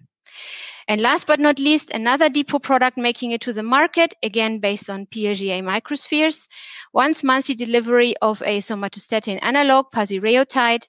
And 0.87 1.01
last 1.01 1.25
but 1.25 1.39
not 1.39 1.57
least, 1.57 1.91
another 1.93 2.29
depot 2.29 2.59
product 2.59 2.97
making 2.97 3.31
it 3.31 3.41
to 3.41 3.53
the 3.53 3.63
market, 3.63 4.13
again 4.21 4.59
based 4.59 4.89
on 4.89 5.07
PLGA 5.07 5.63
microspheres. 5.63 6.47
Once 6.93 7.23
monthly 7.23 7.55
delivery 7.55 8.15
of 8.21 8.41
a 8.43 8.59
somatostatin 8.59 9.39
analog, 9.41 9.91
pasireotide, 9.91 10.87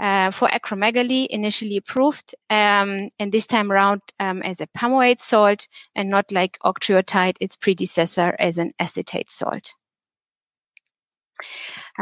uh, 0.00 0.30
for 0.30 0.48
acromegaly, 0.48 1.26
initially 1.28 1.76
approved, 1.76 2.34
um, 2.50 3.08
and 3.18 3.32
this 3.32 3.46
time 3.46 3.70
around 3.70 4.02
um, 4.20 4.42
as 4.42 4.60
a 4.60 4.66
pamoate 4.66 5.20
salt 5.20 5.68
and 5.94 6.10
not 6.10 6.30
like 6.32 6.58
octreotide, 6.64 7.36
its 7.40 7.56
predecessor, 7.56 8.34
as 8.38 8.58
an 8.58 8.72
acetate 8.78 9.30
salt. 9.30 9.74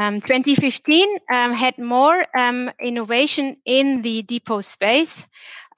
Um, 0.01 0.21
2015 0.21 1.19
um, 1.33 1.53
had 1.53 1.79
more 1.79 2.25
um, 2.37 2.71
innovation 2.81 3.57
in 3.65 4.03
the 4.03 4.23
depot 4.23 4.61
space 4.61 5.27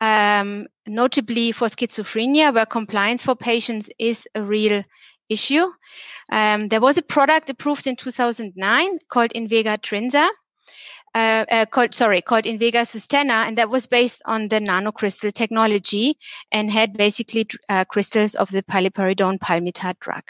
um, 0.00 0.67
notably 0.87 1.53
for 1.53 1.69
schizophrenia, 1.69 2.53
where 2.53 2.67
compliance 2.67 3.23
for 3.25 3.35
patients 3.35 3.91
is 3.99 4.29
a 4.35 4.43
real 4.43 4.83
issue. 5.29 5.67
Um, 6.31 6.69
there 6.69 6.81
was 6.81 6.99
a 6.99 7.03
product 7.03 7.50
approved 7.50 7.87
in 7.87 7.97
2009 7.97 8.99
called 9.09 9.33
Invega 9.35 9.79
Trinza. 9.79 10.29
Uh, 11.15 11.47
uh, 11.50 11.65
called 11.65 11.95
sorry 11.95 12.21
called 12.21 12.45
Invega 12.45 12.87
Sustenna, 12.87 13.47
and 13.47 13.57
that 13.57 13.71
was 13.71 13.87
based 13.87 14.21
on 14.26 14.49
the 14.49 14.61
nanocrystal 14.61 15.33
technology 15.33 16.19
and 16.53 16.71
had 16.71 16.93
basically 16.93 17.47
uh, 17.71 17.87
crystals 17.87 18.35
of 18.35 18.50
the 18.50 18.62
paliperidone 18.62 19.38
palmitate 19.38 19.99
drug. 19.99 20.25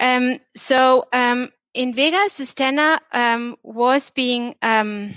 Um, 0.00 0.36
so 0.54 1.04
um, 1.12 1.50
Invega 1.76 2.30
Sustenna 2.30 2.98
um, 3.12 3.56
was 3.62 4.08
being 4.08 4.54
um, 4.62 5.14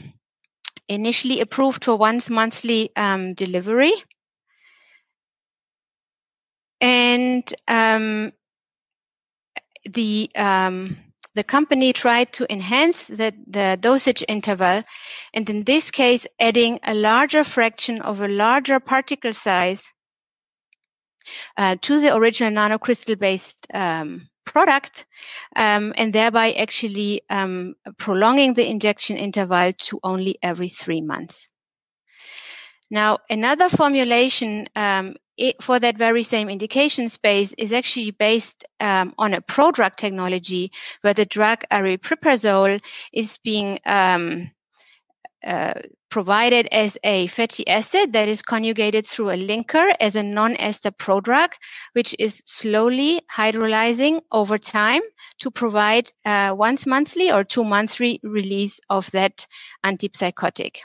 initially 0.89 1.39
approved 1.39 1.85
for 1.85 1.95
once 1.95 2.29
monthly 2.29 2.89
um, 2.95 3.33
delivery. 3.35 3.93
And 6.81 7.53
um, 7.67 8.33
the 9.85 10.29
um, 10.35 10.97
the 11.35 11.43
company 11.43 11.93
tried 11.93 12.33
to 12.33 12.51
enhance 12.51 13.05
the, 13.05 13.33
the 13.47 13.77
dosage 13.79 14.23
interval, 14.27 14.83
and 15.33 15.49
in 15.49 15.63
this 15.63 15.91
case, 15.91 16.25
adding 16.39 16.79
a 16.83 16.93
larger 16.93 17.43
fraction 17.43 18.01
of 18.01 18.19
a 18.19 18.27
larger 18.27 18.79
particle 18.79 19.33
size 19.33 19.91
uh, 21.57 21.75
to 21.81 21.99
the 21.99 22.15
original 22.15 22.51
nanocrystal-based 22.51 23.67
um, 23.73 24.28
product 24.45 25.05
um, 25.55 25.93
and 25.97 26.13
thereby 26.13 26.51
actually 26.53 27.21
um, 27.29 27.75
prolonging 27.97 28.53
the 28.53 28.67
injection 28.67 29.17
interval 29.17 29.73
to 29.73 29.99
only 30.03 30.37
every 30.41 30.69
three 30.69 31.01
months. 31.01 31.49
Now, 32.91 33.19
another 33.29 33.69
formulation 33.69 34.67
um, 34.75 35.15
it, 35.37 35.61
for 35.63 35.79
that 35.79 35.97
very 35.97 36.23
same 36.23 36.49
indication 36.49 37.07
space 37.07 37.53
is 37.53 37.71
actually 37.71 38.11
based 38.11 38.65
um, 38.79 39.13
on 39.17 39.33
a 39.33 39.41
prodrug 39.41 39.95
technology 39.95 40.71
where 41.01 41.13
the 41.13 41.25
drug 41.25 41.63
aripiprazole 41.71 42.83
is 43.13 43.37
being 43.37 43.79
um, 43.85 44.51
uh, 45.45 45.73
provided 46.09 46.67
as 46.71 46.97
a 47.03 47.27
fatty 47.27 47.67
acid 47.67 48.13
that 48.13 48.27
is 48.27 48.41
conjugated 48.41 49.05
through 49.05 49.29
a 49.29 49.37
linker 49.37 49.93
as 49.99 50.15
a 50.15 50.23
non-ester 50.23 50.91
prodrug, 50.91 51.53
which 51.93 52.15
is 52.19 52.41
slowly 52.45 53.21
hydrolyzing 53.31 54.21
over 54.31 54.57
time 54.57 55.01
to 55.39 55.51
provide 55.51 56.11
uh, 56.25 56.53
once 56.57 56.85
monthly 56.85 57.31
or 57.31 57.43
two 57.43 57.63
monthly 57.63 58.19
release 58.23 58.79
of 58.89 59.09
that 59.11 59.45
antipsychotic. 59.85 60.79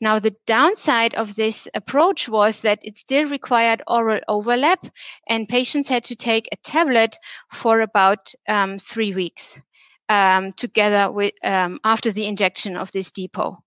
Now, 0.00 0.18
the 0.18 0.34
downside 0.46 1.14
of 1.14 1.36
this 1.36 1.68
approach 1.74 2.28
was 2.28 2.62
that 2.62 2.78
it 2.82 2.96
still 2.96 3.28
required 3.28 3.82
oral 3.86 4.20
overlap, 4.26 4.86
and 5.28 5.48
patients 5.48 5.88
had 5.88 6.04
to 6.04 6.16
take 6.16 6.48
a 6.50 6.56
tablet 6.56 7.16
for 7.52 7.80
about 7.80 8.32
um, 8.48 8.78
three 8.78 9.14
weeks 9.14 9.60
um, 10.08 10.52
together 10.54 11.12
with 11.12 11.32
um, 11.44 11.78
after 11.84 12.10
the 12.10 12.26
injection 12.26 12.76
of 12.76 12.90
this 12.92 13.10
depot. 13.10 13.58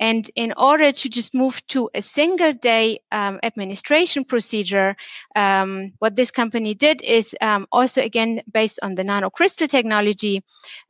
And 0.00 0.28
in 0.34 0.52
order 0.56 0.92
to 0.92 1.08
just 1.08 1.34
move 1.34 1.64
to 1.68 1.90
a 1.94 2.02
single 2.02 2.52
day 2.52 3.00
um, 3.12 3.38
administration 3.42 4.24
procedure, 4.24 4.96
um, 5.36 5.92
what 5.98 6.16
this 6.16 6.30
company 6.30 6.74
did 6.74 7.02
is 7.02 7.34
um, 7.40 7.66
also 7.70 8.02
again 8.02 8.42
based 8.52 8.80
on 8.82 8.94
the 8.94 9.04
nanocrystal 9.04 9.68
technology, 9.68 10.42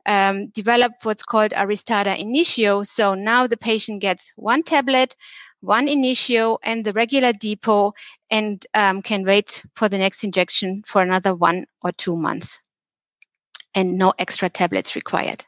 um, 0.05 0.47
developed 0.47 1.05
what's 1.05 1.23
called 1.23 1.51
Aristada 1.51 2.17
Initio. 2.17 2.83
So 2.83 3.13
now 3.13 3.47
the 3.47 3.57
patient 3.57 4.01
gets 4.01 4.33
one 4.35 4.63
tablet, 4.63 5.15
one 5.61 5.87
initio, 5.87 6.57
and 6.63 6.83
the 6.83 6.93
regular 6.93 7.33
depot, 7.33 7.93
and 8.29 8.65
um, 8.73 9.01
can 9.01 9.23
wait 9.23 9.63
for 9.75 9.89
the 9.89 9.97
next 9.97 10.23
injection 10.23 10.83
for 10.85 11.01
another 11.01 11.35
one 11.35 11.65
or 11.83 11.91
two 11.91 12.15
months 12.15 12.59
and 13.75 13.97
no 13.97 14.13
extra 14.19 14.49
tablets 14.49 14.95
required. 14.95 15.45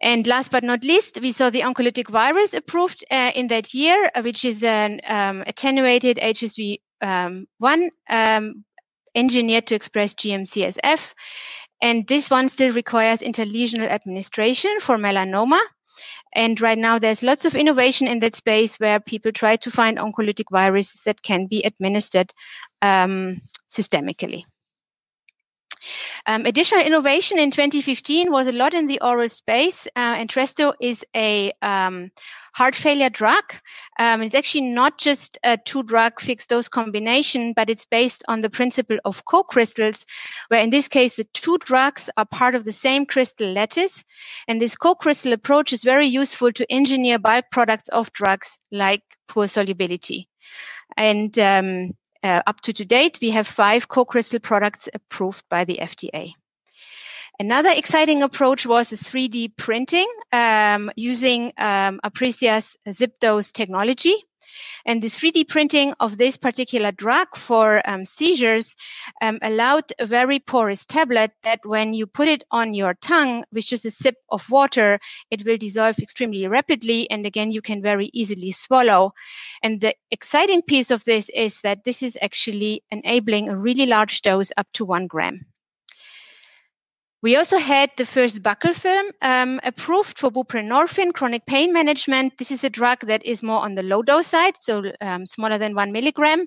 And 0.00 0.26
last 0.26 0.50
but 0.50 0.62
not 0.62 0.84
least, 0.84 1.20
we 1.20 1.32
saw 1.32 1.50
the 1.50 1.62
oncolytic 1.62 2.08
virus 2.10 2.52
approved 2.52 3.04
uh, 3.10 3.32
in 3.34 3.46
that 3.48 3.72
year, 3.72 4.10
uh, 4.14 4.22
which 4.22 4.44
is 4.44 4.62
an 4.62 5.00
um, 5.06 5.42
attenuated 5.46 6.18
HSV 6.18 6.80
um, 7.00 7.46
1 7.58 7.90
um, 8.10 8.64
engineered 9.14 9.66
to 9.68 9.74
express 9.74 10.14
GM-CSF. 10.14 11.14
And 11.82 12.06
this 12.06 12.30
one 12.30 12.48
still 12.48 12.72
requires 12.72 13.20
intralesional 13.20 13.88
administration 13.88 14.80
for 14.80 14.96
melanoma. 14.96 15.60
And 16.34 16.60
right 16.60 16.78
now, 16.78 16.98
there's 16.98 17.22
lots 17.22 17.46
of 17.46 17.54
innovation 17.54 18.06
in 18.06 18.18
that 18.18 18.34
space 18.34 18.76
where 18.76 19.00
people 19.00 19.32
try 19.32 19.56
to 19.56 19.70
find 19.70 19.96
oncolytic 19.96 20.50
viruses 20.50 21.02
that 21.06 21.22
can 21.22 21.46
be 21.46 21.62
administered 21.62 22.32
um, 22.82 23.40
systemically. 23.70 24.44
Um, 26.26 26.46
additional 26.46 26.84
innovation 26.84 27.38
in 27.38 27.50
2015 27.50 28.30
was 28.30 28.46
a 28.46 28.52
lot 28.52 28.74
in 28.74 28.86
the 28.86 29.00
oral 29.00 29.28
space. 29.28 29.86
Uh, 29.96 30.16
Entresto 30.16 30.74
is 30.80 31.04
a 31.14 31.52
um, 31.62 32.10
heart 32.54 32.74
failure 32.74 33.10
drug. 33.10 33.44
Um, 33.98 34.22
it's 34.22 34.34
actually 34.34 34.62
not 34.62 34.98
just 34.98 35.38
a 35.44 35.58
two 35.58 35.82
drug 35.82 36.20
fixed 36.20 36.48
dose 36.48 36.68
combination, 36.68 37.52
but 37.54 37.68
it's 37.68 37.84
based 37.84 38.24
on 38.28 38.40
the 38.40 38.50
principle 38.50 38.98
of 39.04 39.24
co-crystals, 39.26 40.06
where 40.48 40.62
in 40.62 40.70
this 40.70 40.88
case, 40.88 41.16
the 41.16 41.24
two 41.34 41.58
drugs 41.58 42.08
are 42.16 42.24
part 42.24 42.54
of 42.54 42.64
the 42.64 42.72
same 42.72 43.04
crystal 43.04 43.52
lattice. 43.52 44.04
And 44.48 44.60
this 44.60 44.74
co-crystal 44.74 45.34
approach 45.34 45.72
is 45.72 45.84
very 45.84 46.06
useful 46.06 46.50
to 46.52 46.72
engineer 46.72 47.18
bulk 47.18 47.44
products 47.52 47.88
of 47.88 48.12
drugs 48.12 48.58
like 48.72 49.02
poor 49.28 49.48
solubility. 49.48 50.28
And 50.96 51.38
um, 51.38 51.90
uh, 52.26 52.42
up 52.46 52.60
to 52.62 52.72
to 52.72 52.84
date, 52.84 53.18
we 53.22 53.30
have 53.30 53.46
five 53.46 53.88
co-crystal 53.88 54.40
products 54.40 54.88
approved 54.92 55.44
by 55.48 55.64
the 55.64 55.78
FDA. 55.80 56.34
Another 57.38 57.70
exciting 57.70 58.22
approach 58.22 58.66
was 58.66 58.88
the 58.88 58.96
3D 58.96 59.56
printing 59.56 60.08
um, 60.32 60.90
using 60.96 61.52
um, 61.58 62.00
Aprecia's 62.02 62.76
ZipDose 62.88 63.52
technology. 63.52 64.14
And 64.84 65.02
the 65.02 65.08
3D 65.08 65.48
printing 65.48 65.94
of 66.00 66.18
this 66.18 66.36
particular 66.36 66.92
drug 66.92 67.28
for 67.36 67.82
um, 67.88 68.04
seizures 68.04 68.76
um, 69.20 69.38
allowed 69.42 69.92
a 69.98 70.06
very 70.06 70.38
porous 70.38 70.86
tablet 70.86 71.32
that 71.42 71.60
when 71.64 71.92
you 71.92 72.06
put 72.06 72.28
it 72.28 72.44
on 72.50 72.74
your 72.74 72.94
tongue 72.94 73.44
with 73.52 73.66
just 73.66 73.84
a 73.84 73.90
sip 73.90 74.16
of 74.30 74.48
water, 74.50 74.98
it 75.30 75.44
will 75.44 75.56
dissolve 75.56 75.98
extremely 75.98 76.46
rapidly. 76.46 77.10
And 77.10 77.26
again, 77.26 77.50
you 77.50 77.62
can 77.62 77.82
very 77.82 78.10
easily 78.12 78.52
swallow. 78.52 79.12
And 79.62 79.80
the 79.80 79.94
exciting 80.10 80.62
piece 80.62 80.90
of 80.90 81.04
this 81.04 81.28
is 81.30 81.60
that 81.62 81.84
this 81.84 82.02
is 82.02 82.16
actually 82.22 82.82
enabling 82.90 83.48
a 83.48 83.56
really 83.56 83.86
large 83.86 84.22
dose 84.22 84.52
up 84.56 84.66
to 84.74 84.84
one 84.84 85.06
gram. 85.06 85.46
We 87.26 87.34
also 87.34 87.58
had 87.58 87.90
the 87.96 88.06
first 88.06 88.40
buccal 88.40 88.72
film 88.72 89.10
um, 89.20 89.58
approved 89.64 90.16
for 90.16 90.30
buprenorphine 90.30 91.12
chronic 91.12 91.44
pain 91.44 91.72
management. 91.72 92.38
This 92.38 92.52
is 92.52 92.62
a 92.62 92.70
drug 92.70 93.00
that 93.00 93.26
is 93.26 93.42
more 93.42 93.58
on 93.58 93.74
the 93.74 93.82
low 93.82 94.02
dose 94.02 94.28
side, 94.28 94.54
so 94.60 94.92
um, 95.00 95.26
smaller 95.26 95.58
than 95.58 95.74
one 95.74 95.90
milligram. 95.90 96.46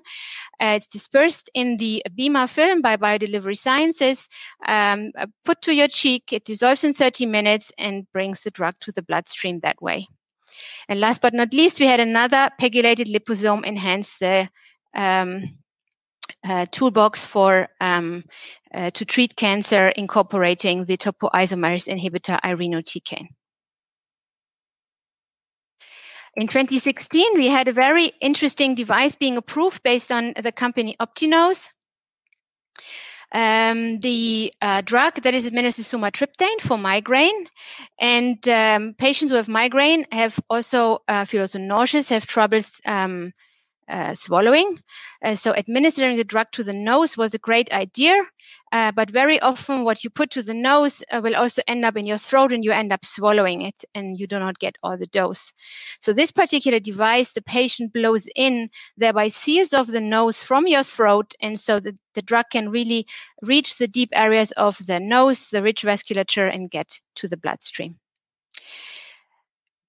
Uh, 0.58 0.76
it's 0.76 0.86
dispersed 0.86 1.50
in 1.52 1.76
the 1.76 2.02
BEMA 2.18 2.48
film 2.48 2.80
by 2.80 2.96
Biodelivery 2.96 3.58
Sciences, 3.58 4.26
um, 4.66 5.10
uh, 5.18 5.26
put 5.44 5.60
to 5.60 5.74
your 5.74 5.88
cheek. 5.88 6.32
It 6.32 6.46
dissolves 6.46 6.82
in 6.82 6.94
30 6.94 7.26
minutes 7.26 7.70
and 7.76 8.10
brings 8.14 8.40
the 8.40 8.50
drug 8.50 8.74
to 8.80 8.92
the 8.92 9.02
bloodstream 9.02 9.60
that 9.60 9.82
way. 9.82 10.08
And 10.88 10.98
last 10.98 11.20
but 11.20 11.34
not 11.34 11.52
least, 11.52 11.78
we 11.78 11.84
had 11.84 12.00
another 12.00 12.48
pegylated 12.58 13.12
liposome 13.14 13.66
enhance 13.66 14.16
the 14.16 14.48
um, 14.94 15.44
uh, 16.44 16.66
toolbox 16.70 17.26
for 17.26 17.68
um, 17.80 18.24
uh, 18.72 18.90
to 18.90 19.04
treat 19.04 19.36
cancer 19.36 19.88
incorporating 19.88 20.84
the 20.84 20.96
topoisomerase 20.96 21.88
inhibitor 21.88 22.40
irinotecan. 22.42 23.26
In 26.36 26.46
2016, 26.46 27.34
we 27.34 27.48
had 27.48 27.68
a 27.68 27.72
very 27.72 28.12
interesting 28.20 28.74
device 28.74 29.16
being 29.16 29.36
approved 29.36 29.82
based 29.82 30.12
on 30.12 30.32
the 30.40 30.52
company 30.52 30.96
Optinose. 31.00 31.70
Um, 33.32 34.00
the 34.00 34.52
uh, 34.60 34.80
drug 34.80 35.14
that 35.22 35.34
is 35.34 35.46
administered 35.46 35.84
is 35.84 35.92
sumatriptan 35.92 36.60
for 36.60 36.76
migraine. 36.76 37.46
And 38.00 38.46
um, 38.48 38.94
patients 38.94 39.30
who 39.30 39.36
have 39.36 39.48
migraine 39.48 40.06
have 40.12 40.38
also 40.48 41.00
uh, 41.06 41.24
feel 41.24 41.42
also 41.42 41.58
nauseous, 41.58 42.08
have 42.08 42.26
troubles 42.26 42.80
um, 42.86 43.32
uh, 43.90 44.14
swallowing. 44.14 44.78
Uh, 45.22 45.34
so 45.34 45.52
administering 45.54 46.16
the 46.16 46.24
drug 46.24 46.46
to 46.52 46.62
the 46.64 46.72
nose 46.72 47.16
was 47.16 47.34
a 47.34 47.38
great 47.38 47.72
idea, 47.72 48.14
uh, 48.72 48.92
but 48.92 49.10
very 49.10 49.38
often 49.40 49.84
what 49.84 50.02
you 50.04 50.10
put 50.10 50.30
to 50.30 50.42
the 50.42 50.54
nose 50.54 51.02
uh, 51.10 51.20
will 51.22 51.36
also 51.36 51.60
end 51.66 51.84
up 51.84 51.96
in 51.96 52.06
your 52.06 52.16
throat 52.16 52.52
and 52.52 52.64
you 52.64 52.72
end 52.72 52.92
up 52.92 53.04
swallowing 53.04 53.62
it 53.62 53.84
and 53.94 54.18
you 54.18 54.26
do 54.26 54.38
not 54.38 54.58
get 54.58 54.76
all 54.82 54.96
the 54.96 55.06
dose. 55.08 55.52
So 56.00 56.12
this 56.12 56.30
particular 56.30 56.80
device, 56.80 57.32
the 57.32 57.42
patient 57.42 57.92
blows 57.92 58.28
in, 58.34 58.70
thereby 58.96 59.28
seals 59.28 59.74
off 59.74 59.88
the 59.88 60.00
nose 60.00 60.42
from 60.42 60.66
your 60.66 60.84
throat. 60.84 61.34
And 61.40 61.58
so 61.58 61.80
the, 61.80 61.98
the 62.14 62.22
drug 62.22 62.46
can 62.52 62.70
really 62.70 63.06
reach 63.42 63.76
the 63.76 63.88
deep 63.88 64.10
areas 64.12 64.52
of 64.52 64.78
the 64.86 65.00
nose, 65.00 65.48
the 65.48 65.62
rich 65.62 65.82
vasculature 65.82 66.52
and 66.52 66.70
get 66.70 67.00
to 67.16 67.28
the 67.28 67.36
bloodstream. 67.36 67.98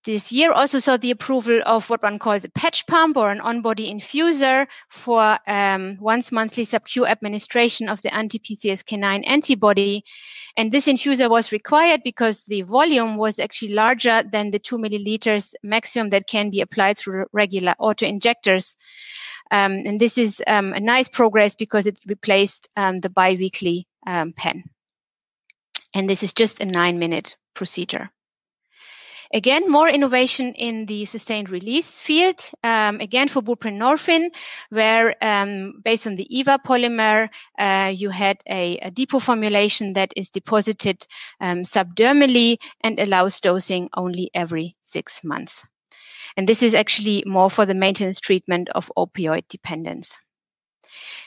This 0.04 0.32
year 0.32 0.52
also 0.52 0.80
saw 0.80 0.98
the 0.98 1.12
approval 1.12 1.62
of 1.64 1.88
what 1.88 2.02
one 2.02 2.18
calls 2.18 2.44
a 2.44 2.50
patch 2.50 2.88
pump 2.88 3.18
or 3.18 3.30
an 3.30 3.40
on-body 3.40 3.94
infuser 3.94 4.66
for 4.90 5.38
um, 5.46 5.98
once 6.02 6.32
monthly 6.32 6.64
sub-Q 6.64 7.06
administration 7.06 7.88
of 7.88 8.02
the 8.02 8.12
anti-PCSK9 8.12 9.24
antibody. 9.28 10.04
And 10.58 10.72
this 10.72 10.88
infuser 10.88 11.30
was 11.30 11.52
required 11.52 12.02
because 12.04 12.46
the 12.46 12.64
volume 12.64 13.16
was 13.16 13.38
actually 13.38 13.74
larger 13.74 14.24
than 14.24 14.50
the 14.50 14.58
two 14.58 14.80
milliliters 14.80 15.54
maximum 15.62 16.10
that 16.10 16.26
can 16.26 16.50
be 16.50 16.62
applied 16.62 16.98
through 16.98 17.28
regular 17.32 17.76
auto 17.78 18.08
injectors. 18.08 18.78
Um, 19.52 19.84
and 19.86 20.00
this 20.00 20.18
is 20.18 20.42
um, 20.48 20.74
a 20.74 20.80
nice 20.80 21.10
progress 21.10 21.54
because 21.54 21.86
it 21.86 22.00
replaced 22.08 22.70
um, 22.76 23.02
the 23.02 23.10
biweekly 23.10 23.88
um, 24.08 24.34
pen. 24.34 24.64
And 25.94 26.10
this 26.10 26.24
is 26.24 26.34
just 26.34 26.60
a 26.60 26.66
nine 26.66 26.98
minute 26.98 27.38
procedure. 27.54 28.10
Again, 29.34 29.72
more 29.72 29.88
innovation 29.88 30.54
in 30.54 30.86
the 30.88 31.06
sustained 31.06 31.50
release 31.50 32.02
field. 32.02 32.52
Um, 32.64 33.00
again, 33.00 33.30
for 33.30 33.42
buprenorphine, 33.42 34.30
where 34.70 35.16
um, 35.24 35.82
based 35.84 36.06
on 36.06 36.16
the 36.16 36.28
EVA 36.38 36.60
polymer, 36.66 37.30
uh, 37.58 37.94
you 37.96 38.10
had 38.10 38.44
a, 38.48 38.78
a, 38.80 38.92
depot 38.92 39.20
formulation 39.20 39.94
that 39.94 40.12
is 40.18 40.32
deposited 40.32 41.08
um, 41.40 41.62
subdermally 41.62 42.58
and 42.82 43.00
allows 43.00 43.40
dosing 43.40 43.90
only 43.96 44.30
every 44.34 44.76
six 44.82 45.24
months. 45.24 45.66
And 46.36 46.48
this 46.48 46.62
is 46.62 46.74
actually 46.74 47.24
more 47.26 47.50
for 47.50 47.66
the 47.66 47.74
maintenance 47.74 48.20
treatment 48.20 48.70
of 48.70 48.92
opioid 48.98 49.48
dependence. 49.48 50.20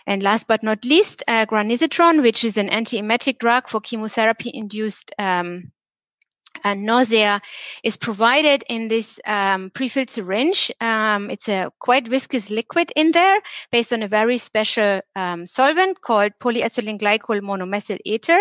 And 0.07 0.23
last 0.23 0.47
but 0.47 0.63
not 0.63 0.85
least, 0.85 1.23
uh, 1.27 1.47
which 1.49 2.45
is 2.45 2.59
an 2.59 2.69
antiemetic 2.69 3.39
drug 3.39 3.69
for 3.69 3.81
chemotherapy-induced 3.81 5.13
um, 5.19 5.73
uh, 6.65 6.75
nausea 6.75 7.41
is 7.83 7.97
provided 7.97 8.65
in 8.69 8.89
this 8.89 9.21
um, 9.27 9.71
pre-filled 9.71 10.11
syringe. 10.11 10.73
Um, 10.81 11.31
it's 11.31 11.49
a 11.49 11.71
quite 11.79 12.09
viscous 12.09 12.51
liquid 12.51 12.93
in 12.97 13.13
there 13.13 13.41
based 13.71 13.93
on 13.93 14.03
a 14.03 14.09
very 14.09 14.39
special 14.39 15.01
um, 15.15 15.47
solvent 15.47 16.01
called 16.01 16.33
polyethylene 16.41 16.99
glycol 16.99 17.41
monomethyl 17.41 17.99
ether. 18.05 18.41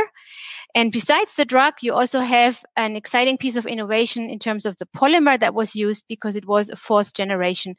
And 0.76 0.92
besides 0.92 1.34
the 1.36 1.46
drug, 1.46 1.76
you 1.82 1.94
also 1.94 2.20
have 2.20 2.64
an 2.76 2.96
exciting 2.96 3.38
piece 3.38 3.56
of 3.56 3.68
innovation 3.68 4.30
in 4.30 4.40
terms 4.40 4.66
of 4.66 4.76
the 4.78 4.88
polymer 4.88 5.40
that 5.40 5.54
was 5.54 5.76
used 5.76 6.06
because 6.08 6.36
it 6.36 6.48
was 6.48 6.70
a 6.70 6.76
fourth 6.76 7.14
generation 7.14 7.76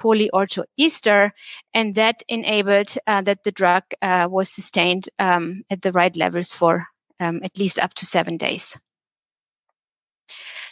polyorthoester, 0.00 1.30
and 1.74 1.94
that 1.96 2.22
enabled 2.28 2.94
uh, 3.06 3.22
that 3.22 3.42
the 3.42 3.50
drug 3.50 3.82
uh, 4.00 4.28
was 4.30 4.48
sustained 4.48 5.08
um, 5.18 5.62
at 5.70 5.82
the 5.82 5.90
right 5.92 6.16
levels 6.16 6.52
for 6.52 6.86
um, 7.18 7.40
at 7.42 7.58
least 7.58 7.78
up 7.78 7.94
to 7.94 8.06
seven 8.06 8.36
days. 8.36 8.76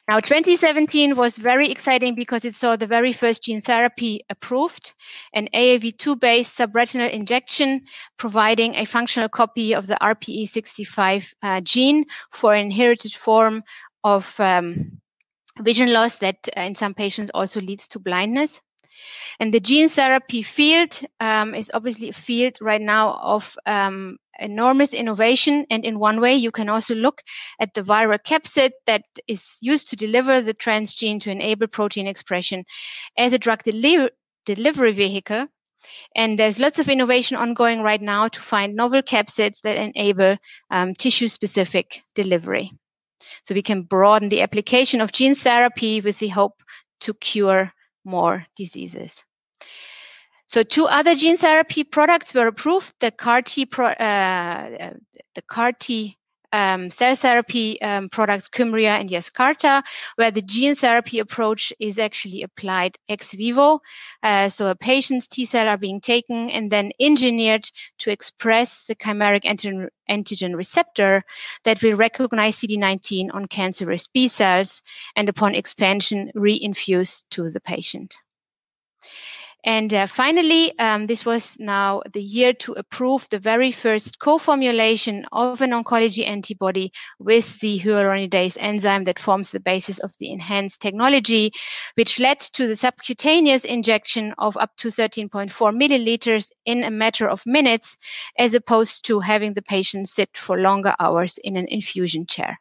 Now, 0.06 0.20
2017 0.20 1.16
was 1.16 1.38
very 1.38 1.70
exciting 1.70 2.14
because 2.14 2.44
it 2.44 2.54
saw 2.54 2.76
the 2.76 2.86
very 2.86 3.14
first 3.14 3.42
gene 3.42 3.62
therapy 3.62 4.20
approved, 4.28 4.92
an 5.32 5.48
AAV2 5.54 6.20
based 6.20 6.58
subretinal 6.58 7.10
injection 7.10 7.86
providing 8.18 8.74
a 8.74 8.84
functional 8.84 9.30
copy 9.30 9.74
of 9.74 9.86
the 9.86 9.96
RPE65 10.02 11.34
uh, 11.42 11.60
gene 11.62 12.04
for 12.30 12.52
an 12.52 12.66
inherited 12.66 13.14
form 13.14 13.62
of 14.02 14.38
um, 14.38 15.00
vision 15.60 15.90
loss 15.90 16.18
that 16.18 16.48
uh, 16.54 16.60
in 16.60 16.74
some 16.74 16.92
patients 16.92 17.30
also 17.32 17.62
leads 17.62 17.88
to 17.88 17.98
blindness. 17.98 18.60
And 19.40 19.54
the 19.54 19.60
gene 19.60 19.88
therapy 19.88 20.42
field 20.42 21.00
um, 21.18 21.54
is 21.54 21.70
obviously 21.72 22.10
a 22.10 22.12
field 22.12 22.58
right 22.60 22.80
now 22.80 23.14
of 23.14 23.56
um, 23.64 24.18
enormous 24.38 24.92
innovation. 24.92 25.66
And 25.70 25.84
in 25.84 25.98
one 25.98 26.20
way, 26.20 26.34
you 26.34 26.50
can 26.50 26.68
also 26.68 26.94
look 26.94 27.22
at 27.60 27.74
the 27.74 27.82
viral 27.82 28.18
capsid 28.18 28.72
that 28.86 29.02
is 29.26 29.58
used 29.60 29.90
to 29.90 29.96
deliver 29.96 30.40
the 30.40 30.54
transgene 30.54 31.20
to 31.20 31.30
enable 31.30 31.66
protein 31.66 32.06
expression 32.06 32.64
as 33.16 33.32
a 33.32 33.38
drug 33.38 33.62
deli- 33.62 34.10
delivery 34.44 34.92
vehicle. 34.92 35.46
And 36.16 36.38
there's 36.38 36.60
lots 36.60 36.78
of 36.78 36.88
innovation 36.88 37.36
ongoing 37.36 37.82
right 37.82 38.00
now 38.00 38.28
to 38.28 38.40
find 38.40 38.74
novel 38.74 39.02
capsids 39.02 39.60
that 39.62 39.76
enable 39.76 40.38
um, 40.70 40.94
tissue 40.94 41.28
specific 41.28 42.02
delivery. 42.14 42.72
So 43.44 43.54
we 43.54 43.62
can 43.62 43.82
broaden 43.82 44.28
the 44.28 44.42
application 44.42 45.00
of 45.00 45.12
gene 45.12 45.34
therapy 45.34 46.00
with 46.00 46.18
the 46.18 46.28
hope 46.28 46.62
to 47.00 47.14
cure 47.14 47.72
more 48.04 48.46
diseases. 48.56 49.24
So 50.46 50.62
two 50.62 50.86
other 50.86 51.14
gene 51.14 51.36
therapy 51.36 51.84
products 51.84 52.34
were 52.34 52.46
approved: 52.46 52.94
the 53.00 53.10
CAR 53.10 53.42
T, 53.42 53.68
uh, 53.78 54.90
the 55.34 55.42
CAR 55.46 55.72
T 55.72 56.18
um, 56.54 56.88
cell 56.88 57.16
therapy 57.16 57.82
um, 57.82 58.08
products, 58.08 58.48
Kymriah 58.48 59.00
and 59.00 59.10
Yescarta, 59.10 59.82
where 60.14 60.30
the 60.30 60.40
gene 60.40 60.76
therapy 60.76 61.18
approach 61.18 61.72
is 61.80 61.98
actually 61.98 62.42
applied 62.42 62.96
ex 63.08 63.34
vivo. 63.34 63.80
Uh, 64.22 64.48
so 64.48 64.68
a 64.68 64.76
patient's 64.76 65.26
T 65.26 65.44
cell 65.44 65.66
are 65.66 65.76
being 65.76 66.00
taken 66.00 66.50
and 66.50 66.70
then 66.70 66.92
engineered 67.00 67.68
to 67.98 68.12
express 68.12 68.84
the 68.84 68.94
chimeric 68.94 69.42
antigen, 69.42 69.88
antigen 70.08 70.54
receptor 70.54 71.24
that 71.64 71.82
will 71.82 71.96
recognize 71.96 72.56
CD19 72.58 73.34
on 73.34 73.46
cancerous 73.46 74.06
B 74.06 74.28
cells 74.28 74.80
and 75.16 75.28
upon 75.28 75.56
expansion 75.56 76.30
reinfuse 76.36 77.24
to 77.30 77.50
the 77.50 77.60
patient. 77.60 78.14
And 79.66 79.94
uh, 79.94 80.06
finally, 80.06 80.78
um, 80.78 81.06
this 81.06 81.24
was 81.24 81.56
now 81.58 82.02
the 82.12 82.20
year 82.20 82.52
to 82.52 82.74
approve 82.74 83.26
the 83.30 83.38
very 83.38 83.72
first 83.72 84.18
co-formulation 84.18 85.24
of 85.32 85.62
an 85.62 85.70
oncology 85.70 86.28
antibody 86.28 86.92
with 87.18 87.58
the 87.60 87.80
hyaluronidase 87.80 88.58
enzyme 88.60 89.04
that 89.04 89.18
forms 89.18 89.50
the 89.50 89.60
basis 89.60 89.98
of 90.00 90.12
the 90.20 90.36
Enhanze 90.36 90.76
technology, 90.78 91.50
which 91.94 92.20
led 92.20 92.40
to 92.40 92.66
the 92.66 92.76
subcutaneous 92.76 93.64
injection 93.64 94.34
of 94.36 94.54
up 94.58 94.76
to 94.76 94.88
13.4 94.88 95.50
milliliters 95.50 96.50
in 96.66 96.84
a 96.84 96.90
matter 96.90 97.26
of 97.26 97.46
minutes, 97.46 97.96
as 98.38 98.52
opposed 98.52 99.06
to 99.06 99.20
having 99.20 99.54
the 99.54 99.62
patient 99.62 100.10
sit 100.10 100.36
for 100.36 100.60
longer 100.60 100.94
hours 101.00 101.38
in 101.38 101.56
an 101.56 101.66
infusion 101.68 102.26
chair. 102.26 102.58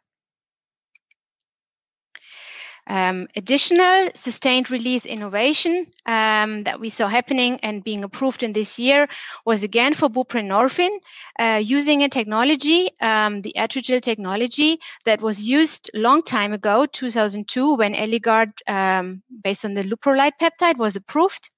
Um, 2.86 3.28
additional 3.34 4.08
sustained 4.14 4.70
release 4.70 5.06
innovation 5.06 5.86
um, 6.04 6.64
that 6.64 6.80
we 6.80 6.90
saw 6.90 7.06
happening 7.06 7.58
and 7.62 7.82
being 7.82 8.04
approved 8.04 8.42
in 8.42 8.52
this 8.52 8.78
year 8.78 9.08
was 9.46 9.62
again 9.62 9.94
for 9.94 10.10
buprenorphine, 10.10 10.98
uh, 11.38 11.60
using 11.62 12.02
a 12.02 12.10
technology, 12.10 12.90
um, 13.00 13.40
the 13.40 13.54
Atrigel 13.56 14.02
technology 14.02 14.80
that 15.06 15.22
was 15.22 15.40
used 15.40 15.90
long 15.94 16.22
time 16.22 16.52
ago, 16.52 16.84
2002, 16.84 17.74
when 17.74 17.94
Eligard, 17.94 18.52
um, 18.68 19.22
based 19.42 19.64
on 19.64 19.72
the 19.72 19.82
leuprolide 19.82 20.38
peptide, 20.38 20.76
was 20.76 20.94
approved. 20.94 21.50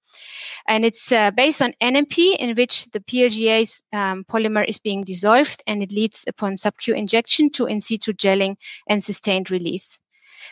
And 0.68 0.84
it's 0.84 1.10
uh, 1.10 1.30
based 1.32 1.60
on 1.60 1.72
NMP, 1.82 2.36
in 2.36 2.54
which 2.54 2.86
the 2.92 3.00
PLGA 3.00 3.82
um, 3.92 4.24
polymer 4.24 4.64
is 4.66 4.78
being 4.78 5.04
dissolved, 5.04 5.62
and 5.66 5.82
it 5.82 5.92
leads 5.92 6.24
upon 6.28 6.54
subcu 6.54 6.96
injection 6.96 7.50
to 7.50 7.66
in 7.66 7.80
situ 7.80 8.12
gelling 8.12 8.56
and 8.88 9.02
sustained 9.02 9.50
release. 9.50 10.00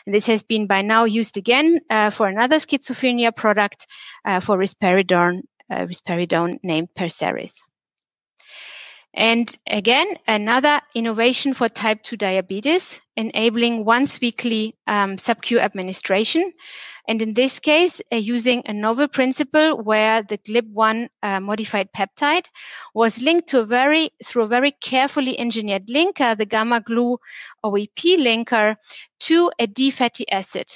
And 0.05 0.13
this 0.13 0.27
has 0.27 0.43
been 0.43 0.67
by 0.67 0.81
now 0.81 1.05
used 1.05 1.37
again 1.37 1.79
uh, 1.89 2.09
for 2.09 2.27
another 2.27 2.57
schizophrenia 2.57 3.35
product 3.35 3.87
uh, 4.23 4.39
for 4.39 4.57
risperidone, 4.57 5.41
uh, 5.69 5.85
risperidone 5.85 6.59
named 6.63 6.89
Perseris. 6.97 7.61
And 9.15 9.57
again, 9.65 10.07
another 10.27 10.81
innovation 10.93 11.53
for 11.53 11.69
type 11.69 12.03
2 12.03 12.17
diabetes, 12.17 13.01
enabling 13.15 13.85
once 13.85 14.19
weekly 14.19 14.75
um, 14.87 15.17
sub-Q 15.17 15.59
administration. 15.59 16.51
And 17.07 17.21
in 17.21 17.33
this 17.33 17.59
case, 17.59 18.01
uh, 18.11 18.15
using 18.15 18.63
a 18.65 18.73
novel 18.73 19.07
principle 19.07 19.77
where 19.77 20.23
the 20.23 20.37
GLP-1 20.39 21.09
uh, 21.21 21.39
modified 21.39 21.89
peptide 21.93 22.49
was 22.93 23.21
linked 23.21 23.49
to 23.49 23.59
a 23.59 23.65
very, 23.65 24.09
through 24.23 24.43
a 24.43 24.47
very 24.47 24.71
carefully 24.71 25.37
engineered 25.37 25.87
linker, 25.87 26.37
the 26.37 26.45
gamma 26.45 26.81
glue 26.81 27.19
OEP 27.63 28.17
linker, 28.17 28.75
to 29.19 29.51
a 29.59 29.67
D 29.67 29.91
fatty 29.91 30.29
acid. 30.31 30.67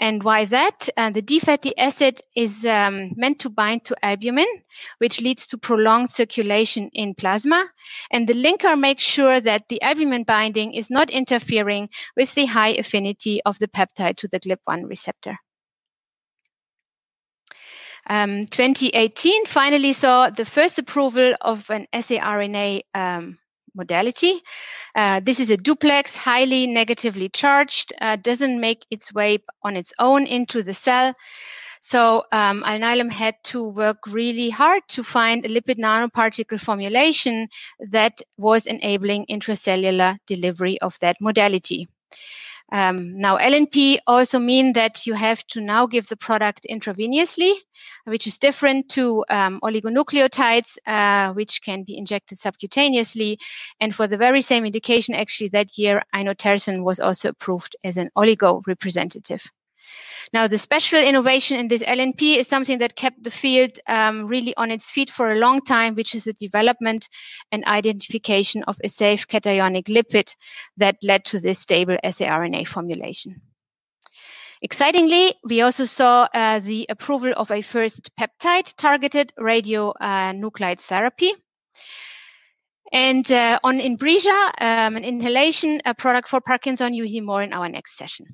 And 0.00 0.22
why 0.22 0.46
that? 0.46 0.88
Uh, 0.96 1.10
the 1.10 1.20
D 1.20 1.40
fatty 1.40 1.76
acid 1.76 2.22
is 2.34 2.64
um, 2.64 3.12
meant 3.16 3.38
to 3.40 3.50
bind 3.50 3.84
to 3.84 3.96
albumin, 4.02 4.48
which 4.96 5.20
leads 5.20 5.46
to 5.48 5.58
prolonged 5.58 6.10
circulation 6.10 6.88
in 6.94 7.14
plasma. 7.14 7.70
And 8.10 8.26
the 8.26 8.32
linker 8.32 8.80
makes 8.80 9.02
sure 9.02 9.40
that 9.40 9.68
the 9.68 9.82
albumin 9.82 10.24
binding 10.24 10.72
is 10.72 10.90
not 10.90 11.10
interfering 11.10 11.90
with 12.16 12.34
the 12.34 12.46
high 12.46 12.72
affinity 12.72 13.42
of 13.44 13.58
the 13.58 13.68
peptide 13.68 14.16
to 14.16 14.28
the 14.28 14.40
GLP-1 14.40 14.88
receptor. 14.88 15.36
Um, 18.08 18.46
2018 18.46 19.44
finally 19.44 19.92
saw 19.92 20.30
the 20.30 20.46
first 20.46 20.78
approval 20.78 21.34
of 21.42 21.68
an 21.68 21.86
siRNA 21.92 22.80
um, 22.94 23.38
modality. 23.74 24.40
Uh, 24.94 25.20
this 25.20 25.40
is 25.40 25.50
a 25.50 25.56
duplex, 25.56 26.16
highly 26.16 26.66
negatively 26.66 27.28
charged, 27.28 27.92
uh, 28.00 28.16
doesn't 28.16 28.60
make 28.60 28.86
its 28.90 29.12
way 29.12 29.38
on 29.62 29.76
its 29.76 29.92
own 29.98 30.26
into 30.26 30.62
the 30.62 30.74
cell. 30.74 31.14
So 31.80 32.24
um, 32.30 32.62
Alnylam 32.62 33.10
had 33.10 33.36
to 33.44 33.64
work 33.64 34.06
really 34.06 34.50
hard 34.50 34.82
to 34.88 35.02
find 35.02 35.44
a 35.44 35.48
lipid 35.48 35.78
nanoparticle 35.78 36.60
formulation 36.60 37.48
that 37.90 38.20
was 38.36 38.66
enabling 38.66 39.26
intracellular 39.30 40.18
delivery 40.26 40.78
of 40.80 40.98
that 41.00 41.16
modality. 41.20 41.88
Um, 42.72 43.18
now, 43.18 43.36
LNP 43.36 43.98
also 44.06 44.38
mean 44.38 44.74
that 44.74 45.06
you 45.06 45.14
have 45.14 45.44
to 45.48 45.60
now 45.60 45.86
give 45.86 46.06
the 46.08 46.16
product 46.16 46.66
intravenously, 46.70 47.52
which 48.04 48.26
is 48.26 48.38
different 48.38 48.88
to 48.90 49.24
um, 49.28 49.60
oligonucleotides, 49.62 50.78
uh, 50.86 51.32
which 51.32 51.62
can 51.62 51.82
be 51.82 51.98
injected 51.98 52.38
subcutaneously. 52.38 53.38
And 53.80 53.94
for 53.94 54.06
the 54.06 54.16
very 54.16 54.40
same 54.40 54.64
indication, 54.64 55.14
actually 55.14 55.48
that 55.48 55.76
year, 55.78 56.02
inotersen 56.14 56.84
was 56.84 57.00
also 57.00 57.30
approved 57.30 57.74
as 57.82 57.96
an 57.96 58.10
oligo 58.16 58.62
representative. 58.66 59.50
Now, 60.32 60.46
the 60.46 60.58
special 60.58 61.00
innovation 61.00 61.58
in 61.58 61.66
this 61.66 61.82
LNP 61.82 62.36
is 62.36 62.46
something 62.46 62.78
that 62.78 62.94
kept 62.94 63.24
the 63.24 63.32
field 63.32 63.72
um, 63.88 64.26
really 64.26 64.56
on 64.56 64.70
its 64.70 64.88
feet 64.88 65.10
for 65.10 65.32
a 65.32 65.38
long 65.38 65.60
time, 65.60 65.96
which 65.96 66.14
is 66.14 66.22
the 66.22 66.32
development 66.32 67.08
and 67.50 67.64
identification 67.64 68.62
of 68.64 68.78
a 68.84 68.88
safe 68.88 69.26
cationic 69.26 69.88
lipid 69.88 70.36
that 70.76 70.98
led 71.02 71.24
to 71.26 71.40
this 71.40 71.58
stable 71.58 71.96
siRNA 72.04 72.68
formulation. 72.68 73.42
Excitingly, 74.62 75.34
we 75.42 75.62
also 75.62 75.84
saw 75.84 76.28
uh, 76.32 76.60
the 76.60 76.86
approval 76.88 77.32
of 77.36 77.50
a 77.50 77.62
first 77.62 78.14
peptide 78.16 78.72
targeted 78.76 79.32
radionuclide 79.36 80.78
uh, 80.78 80.82
therapy. 80.82 81.32
And 82.92 83.30
uh, 83.32 83.58
on 83.64 83.80
Inbrija, 83.80 84.50
um, 84.60 84.96
an 84.96 85.04
inhalation 85.04 85.80
product 85.96 86.28
for 86.28 86.40
Parkinson, 86.40 86.94
you 86.94 87.04
hear 87.04 87.22
more 87.22 87.42
in 87.42 87.52
our 87.52 87.68
next 87.68 87.96
session. 87.96 88.26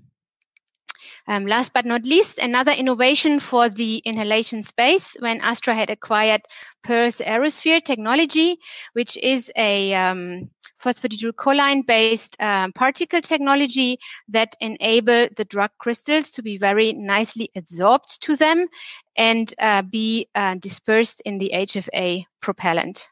Um, 1.28 1.46
last 1.46 1.72
but 1.72 1.84
not 1.84 2.04
least, 2.04 2.38
another 2.38 2.72
innovation 2.72 3.40
for 3.40 3.68
the 3.68 3.96
inhalation 4.04 4.62
space 4.62 5.16
when 5.18 5.40
Astra 5.40 5.74
had 5.74 5.90
acquired 5.90 6.42
Pearl's 6.84 7.18
Aerosphere 7.18 7.82
technology, 7.82 8.58
which 8.92 9.16
is 9.18 9.50
a 9.56 9.92
um, 9.94 10.50
phosphatidylcholine 10.80 11.84
based 11.84 12.40
um, 12.40 12.72
particle 12.72 13.20
technology 13.20 13.98
that 14.28 14.54
enable 14.60 15.28
the 15.36 15.44
drug 15.44 15.70
crystals 15.78 16.30
to 16.30 16.42
be 16.42 16.58
very 16.58 16.92
nicely 16.92 17.50
adsorbed 17.56 18.18
to 18.20 18.36
them 18.36 18.66
and 19.16 19.52
uh, 19.58 19.82
be 19.82 20.28
uh, 20.34 20.54
dispersed 20.54 21.22
in 21.24 21.38
the 21.38 21.50
HFA 21.54 22.24
propellant. 22.40 23.08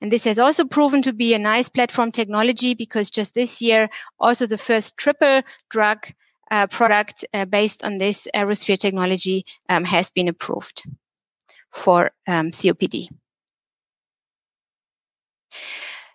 And 0.00 0.12
this 0.12 0.24
has 0.24 0.38
also 0.38 0.64
proven 0.64 1.02
to 1.02 1.12
be 1.12 1.34
a 1.34 1.38
nice 1.38 1.68
platform 1.68 2.12
technology 2.12 2.74
because 2.74 3.10
just 3.10 3.34
this 3.34 3.60
year, 3.60 3.88
also 4.18 4.46
the 4.46 4.58
first 4.58 4.96
triple 4.96 5.42
drug 5.68 6.06
uh, 6.50 6.66
product 6.66 7.24
uh, 7.32 7.44
based 7.44 7.84
on 7.84 7.98
this 7.98 8.26
aerosphere 8.34 8.78
technology 8.78 9.44
um, 9.68 9.84
has 9.84 10.10
been 10.10 10.28
approved 10.28 10.82
for 11.72 12.10
um, 12.26 12.50
COPD. 12.50 13.08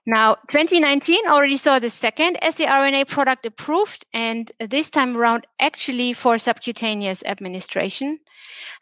Now, 0.08 0.36
2019 0.50 1.28
already 1.28 1.58
saw 1.58 1.80
the 1.80 1.90
second 1.90 2.38
siRNA 2.44 3.08
product 3.08 3.48
approved, 3.48 4.06
and 4.14 4.52
this 4.60 4.92
time 4.92 5.18
around 5.18 5.48
actually 5.60 6.14
for 6.14 6.38
subcutaneous 6.38 7.24
administration. 7.24 8.20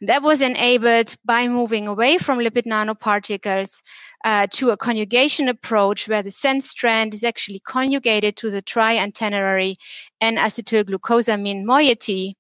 That 0.02 0.22
was 0.22 0.42
enabled 0.42 1.16
by 1.24 1.48
moving 1.48 1.88
away 1.88 2.18
from 2.18 2.40
lipid 2.40 2.66
nanoparticles 2.66 3.82
uh, 4.26 4.48
to 4.52 4.72
a 4.72 4.78
conjugation 4.78 5.48
approach 5.48 6.10
where 6.10 6.24
the 6.24 6.32
sense 6.32 6.70
strand 6.70 7.14
is 7.14 7.24
actually 7.24 7.62
conjugated 7.62 8.36
to 8.38 8.50
the 8.50 8.62
triantennary 8.62 9.76
N-acetylglucosamine 10.20 11.64
moiety 11.64 12.36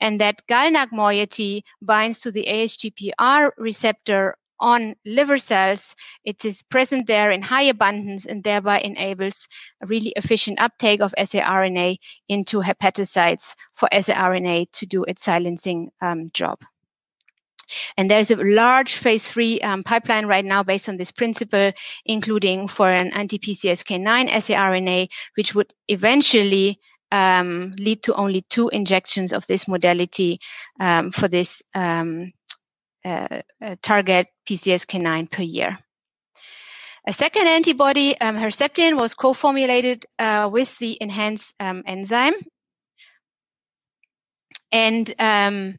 and 0.00 0.20
that 0.20 0.44
GalNAc 0.48 0.90
moiety 0.90 1.64
binds 1.80 2.20
to 2.20 2.32
the 2.32 2.46
ASGPR 2.48 3.52
receptor 3.58 4.36
on 4.60 4.94
liver 5.04 5.36
cells. 5.38 5.94
It 6.24 6.44
is 6.44 6.62
present 6.62 7.06
there 7.06 7.30
in 7.30 7.42
high 7.42 7.62
abundance 7.62 8.26
and 8.26 8.42
thereby 8.42 8.80
enables 8.80 9.48
a 9.82 9.86
really 9.86 10.12
efficient 10.16 10.60
uptake 10.60 11.00
of 11.00 11.14
siRNA 11.18 11.96
into 12.28 12.60
hepatocytes 12.60 13.54
for 13.72 13.88
siRNA 13.92 14.66
to 14.72 14.86
do 14.86 15.04
its 15.04 15.24
silencing 15.24 15.90
um, 16.00 16.30
job. 16.32 16.58
And 17.96 18.10
there's 18.10 18.30
a 18.30 18.36
large 18.36 18.94
phase 18.94 19.28
three 19.28 19.60
um, 19.60 19.82
pipeline 19.82 20.26
right 20.26 20.44
now 20.44 20.62
based 20.62 20.88
on 20.88 20.96
this 20.96 21.10
principle, 21.10 21.72
including 22.04 22.68
for 22.68 22.90
an 22.90 23.12
anti-PCSK9 23.12 24.28
siRNA, 24.30 25.08
which 25.36 25.54
would 25.54 25.72
eventually 25.88 26.78
um, 27.12 27.72
lead 27.78 28.02
to 28.02 28.14
only 28.14 28.42
two 28.42 28.68
injections 28.70 29.32
of 29.32 29.46
this 29.46 29.68
modality 29.68 30.40
um, 30.80 31.10
for 31.12 31.28
this 31.28 31.62
um, 31.74 32.32
target 33.82 34.28
PCSK9 34.46 35.30
per 35.30 35.42
year. 35.42 35.78
A 37.06 37.12
second 37.12 37.46
antibody, 37.46 38.18
um, 38.18 38.36
Herceptin, 38.36 38.96
was 38.96 39.14
co-formulated 39.14 40.06
uh, 40.18 40.48
with 40.50 40.78
the 40.78 40.96
Enhanze 41.02 41.52
um, 41.60 41.82
enzyme, 41.86 42.32
and 44.72 45.14
um, 45.18 45.76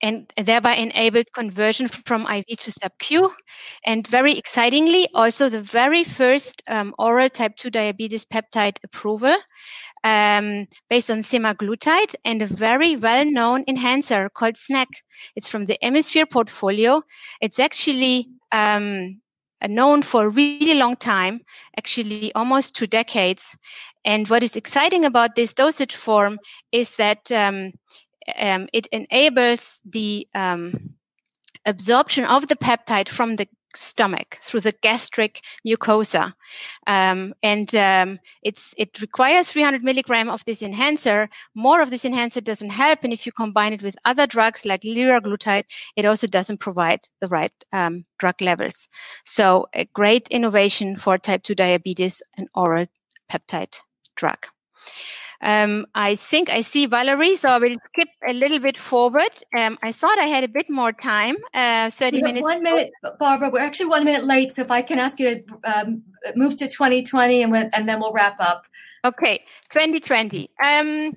and 0.00 0.32
thereby 0.36 0.76
enabled 0.76 1.32
conversion 1.32 1.88
from 1.88 2.26
IV 2.26 2.46
to 2.46 2.70
sub-Q. 2.70 3.32
And 3.84 4.06
very 4.06 4.38
excitingly, 4.38 5.08
also 5.12 5.48
the 5.48 5.60
very 5.60 6.04
first 6.04 6.62
um, 6.68 6.94
oral 6.98 7.28
type 7.28 7.56
2 7.56 7.70
diabetes 7.70 8.24
peptide 8.24 8.78
approval 8.82 9.36
um, 10.04 10.66
based 10.88 11.10
on 11.10 11.18
semaglutide 11.18 12.14
and 12.24 12.42
a 12.42 12.46
very 12.46 12.96
well-known 12.96 13.64
enhancer 13.68 14.30
called 14.30 14.56
SNAC. 14.56 14.88
It's 15.36 15.48
from 15.48 15.66
the 15.66 15.82
Emisphere 15.84 16.26
portfolio. 16.26 17.02
It's 17.40 17.58
actually 17.58 18.28
um, 18.52 19.20
known 19.66 20.02
for 20.02 20.26
a 20.26 20.30
really 20.30 20.74
long 20.74 20.96
time, 20.96 21.40
actually 21.76 22.32
almost 22.34 22.74
two 22.74 22.86
decades. 22.86 23.56
And 24.04 24.28
what 24.28 24.42
is 24.42 24.56
exciting 24.56 25.04
about 25.04 25.34
this 25.34 25.52
dosage 25.54 25.94
form 25.94 26.38
is 26.72 26.96
that 26.96 27.30
um, 27.30 27.72
um, 28.38 28.68
it 28.72 28.86
enables 28.88 29.80
the 29.84 30.26
um, 30.34 30.72
absorption 31.66 32.24
of 32.24 32.48
the 32.48 32.56
peptide 32.56 33.08
from 33.08 33.36
the 33.36 33.46
stomach 33.74 34.38
through 34.42 34.60
the 34.60 34.72
gastric 34.72 35.40
mucosa. 35.66 36.32
Um, 36.86 37.34
and 37.42 37.74
um, 37.74 38.18
it's 38.42 38.74
it 38.76 39.00
requires 39.00 39.50
300 39.50 39.84
milligram 39.84 40.28
of 40.28 40.44
this 40.44 40.62
enhancer. 40.62 41.28
More 41.54 41.80
of 41.80 41.90
this 41.90 42.04
enhancer 42.04 42.40
doesn't 42.40 42.70
help 42.70 43.04
and 43.04 43.12
if 43.12 43.26
you 43.26 43.32
combine 43.32 43.72
it 43.72 43.82
with 43.82 43.96
other 44.04 44.26
drugs 44.26 44.64
like 44.66 44.82
liraglutide 44.82 45.64
it 45.96 46.04
also 46.04 46.26
doesn't 46.26 46.58
provide 46.58 47.00
the 47.20 47.28
right 47.28 47.52
um, 47.72 48.04
drug 48.18 48.40
levels. 48.40 48.88
So 49.24 49.68
a 49.74 49.84
great 49.86 50.28
innovation 50.28 50.96
for 50.96 51.18
type 51.18 51.42
2 51.42 51.54
diabetes 51.54 52.22
an 52.38 52.48
oral 52.54 52.86
peptide 53.30 53.78
drug 54.16 54.46
um, 55.42 55.86
I 55.94 56.16
think 56.16 56.50
I 56.50 56.60
see 56.60 56.86
Valerie, 56.86 57.36
so 57.36 57.48
I 57.48 57.58
will 57.58 57.76
skip 57.84 58.08
a 58.28 58.32
little 58.32 58.58
bit 58.58 58.76
forward. 58.76 59.30
Um, 59.56 59.78
I 59.82 59.92
thought 59.92 60.18
I 60.18 60.26
had 60.26 60.44
a 60.44 60.48
bit 60.48 60.68
more 60.68 60.92
time, 60.92 61.36
uh, 61.54 61.90
30 61.90 62.16
we 62.18 62.22
minutes. 62.22 62.42
One 62.42 62.62
minute, 62.62 62.92
Barbara. 63.18 63.50
We're 63.50 63.60
actually 63.60 63.86
one 63.86 64.04
minute 64.04 64.24
late, 64.24 64.52
so 64.52 64.62
if 64.62 64.70
I 64.70 64.82
can 64.82 64.98
ask 64.98 65.18
you 65.18 65.42
to 65.42 65.60
um, 65.64 66.02
move 66.36 66.56
to 66.58 66.68
2020 66.68 67.42
and, 67.42 67.54
and 67.72 67.88
then 67.88 68.00
we'll 68.00 68.12
wrap 68.12 68.38
up. 68.38 68.64
Okay, 69.02 69.38
2020. 69.70 70.50
Um, 70.62 71.16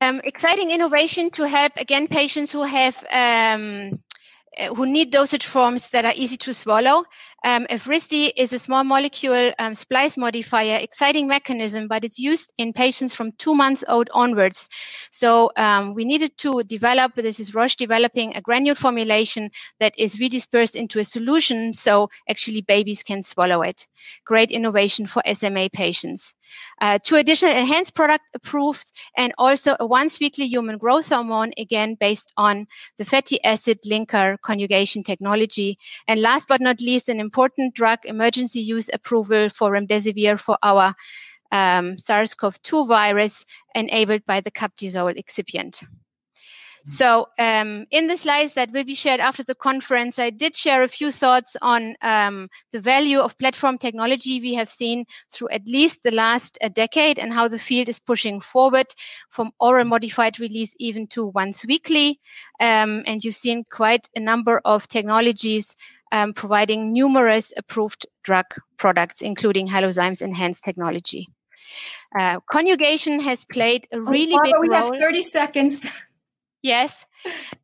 um, 0.00 0.20
exciting 0.24 0.70
innovation 0.70 1.30
to 1.32 1.46
help, 1.46 1.72
again, 1.76 2.08
patients 2.08 2.50
who 2.52 2.62
have 2.62 3.04
um, 3.10 4.00
uh, 4.58 4.74
who 4.74 4.86
need 4.86 5.10
dosage 5.10 5.46
forms 5.46 5.90
that 5.90 6.04
are 6.04 6.12
easy 6.16 6.36
to 6.36 6.52
swallow. 6.52 7.04
Um, 7.44 7.66
Evrysdi 7.70 8.32
is 8.36 8.52
a 8.52 8.58
small 8.58 8.82
molecule 8.84 9.52
um, 9.58 9.74
splice 9.74 10.16
modifier, 10.16 10.76
exciting 10.76 11.28
mechanism, 11.28 11.86
but 11.86 12.04
it's 12.04 12.18
used 12.18 12.52
in 12.58 12.72
patients 12.72 13.14
from 13.14 13.32
two 13.32 13.54
months 13.54 13.84
old 13.88 14.08
onwards. 14.12 14.68
So 15.12 15.50
um, 15.56 15.94
we 15.94 16.04
needed 16.04 16.36
to 16.38 16.62
develop, 16.64 17.14
this 17.14 17.38
is 17.38 17.54
Roche 17.54 17.76
developing 17.76 18.34
a 18.34 18.40
granule 18.40 18.74
formulation 18.74 19.50
that 19.78 19.94
is 19.96 20.16
redispersed 20.16 20.74
into 20.74 20.98
a 20.98 21.04
solution 21.04 21.72
so 21.74 22.08
actually 22.28 22.62
babies 22.62 23.02
can 23.02 23.22
swallow 23.22 23.62
it. 23.62 23.86
Great 24.24 24.50
innovation 24.50 25.06
for 25.06 25.22
SMA 25.32 25.70
patients. 25.70 26.34
Uh, 26.80 26.98
two 27.02 27.16
additional 27.16 27.54
Enhanze 27.54 27.92
product 27.94 28.24
approved 28.34 28.92
and 29.16 29.32
also 29.38 29.76
a 29.78 29.86
once 29.86 30.20
weekly 30.20 30.46
human 30.46 30.78
growth 30.78 31.08
hormone, 31.08 31.52
again, 31.58 31.96
based 31.98 32.32
on 32.36 32.66
the 32.98 33.04
fatty 33.04 33.42
acid 33.44 33.78
linker 33.86 34.36
conjugation 34.40 35.02
technology. 35.02 35.78
And 36.06 36.20
last 36.20 36.48
but 36.48 36.60
not 36.60 36.80
least, 36.80 37.08
an 37.08 37.20
important 37.20 37.74
drug 37.74 38.00
emergency 38.04 38.60
use 38.60 38.88
approval 38.92 39.48
for 39.48 39.72
remdesivir 39.72 40.38
for 40.38 40.58
our 40.62 40.94
um, 41.50 41.98
SARS-CoV-2 41.98 42.86
virus 42.86 43.46
enabled 43.74 44.24
by 44.26 44.40
the 44.40 44.50
Captisol 44.50 45.16
excipient. 45.16 45.82
So 46.84 47.28
um, 47.38 47.86
in 47.90 48.06
the 48.06 48.16
slides 48.16 48.54
that 48.54 48.70
will 48.70 48.84
be 48.84 48.94
shared 48.94 49.20
after 49.20 49.42
the 49.42 49.54
conference, 49.54 50.18
I 50.18 50.30
did 50.30 50.56
share 50.56 50.82
a 50.82 50.88
few 50.88 51.10
thoughts 51.10 51.56
on 51.60 51.96
um, 52.02 52.48
the 52.72 52.80
value 52.80 53.18
of 53.18 53.38
platform 53.38 53.78
technology 53.78 54.40
we 54.40 54.54
have 54.54 54.68
seen 54.68 55.04
through 55.32 55.50
at 55.50 55.66
least 55.66 56.02
the 56.02 56.10
last 56.10 56.58
uh, 56.62 56.68
decade 56.68 57.18
and 57.18 57.32
how 57.32 57.48
the 57.48 57.58
field 57.58 57.88
is 57.88 57.98
pushing 57.98 58.40
forward 58.40 58.86
from 59.30 59.52
oral 59.60 59.84
modified 59.84 60.40
release 60.40 60.74
even 60.78 61.06
to 61.08 61.26
once 61.26 61.66
weekly. 61.66 62.20
Um, 62.60 63.02
and 63.06 63.24
you've 63.24 63.36
seen 63.36 63.64
quite 63.70 64.08
a 64.14 64.20
number 64.20 64.60
of 64.64 64.88
technologies 64.88 65.76
um, 66.12 66.32
providing 66.32 66.92
numerous 66.92 67.52
approved 67.56 68.06
drug 68.22 68.46
products, 68.76 69.20
including 69.20 69.68
Halozyme's 69.68 70.20
Enhanze 70.20 70.60
technology. 70.60 71.28
Uh, 72.18 72.40
conjugation 72.50 73.20
has 73.20 73.44
played 73.44 73.86
a 73.92 73.96
oh, 73.96 74.00
really 74.00 74.32
oh, 74.32 74.38
Barbara, 74.42 74.60
big 74.62 74.70
role. 74.70 74.90
We 74.90 74.96
have 74.96 75.02
30 75.02 75.22
seconds. 75.22 75.86
Yes. 76.62 77.06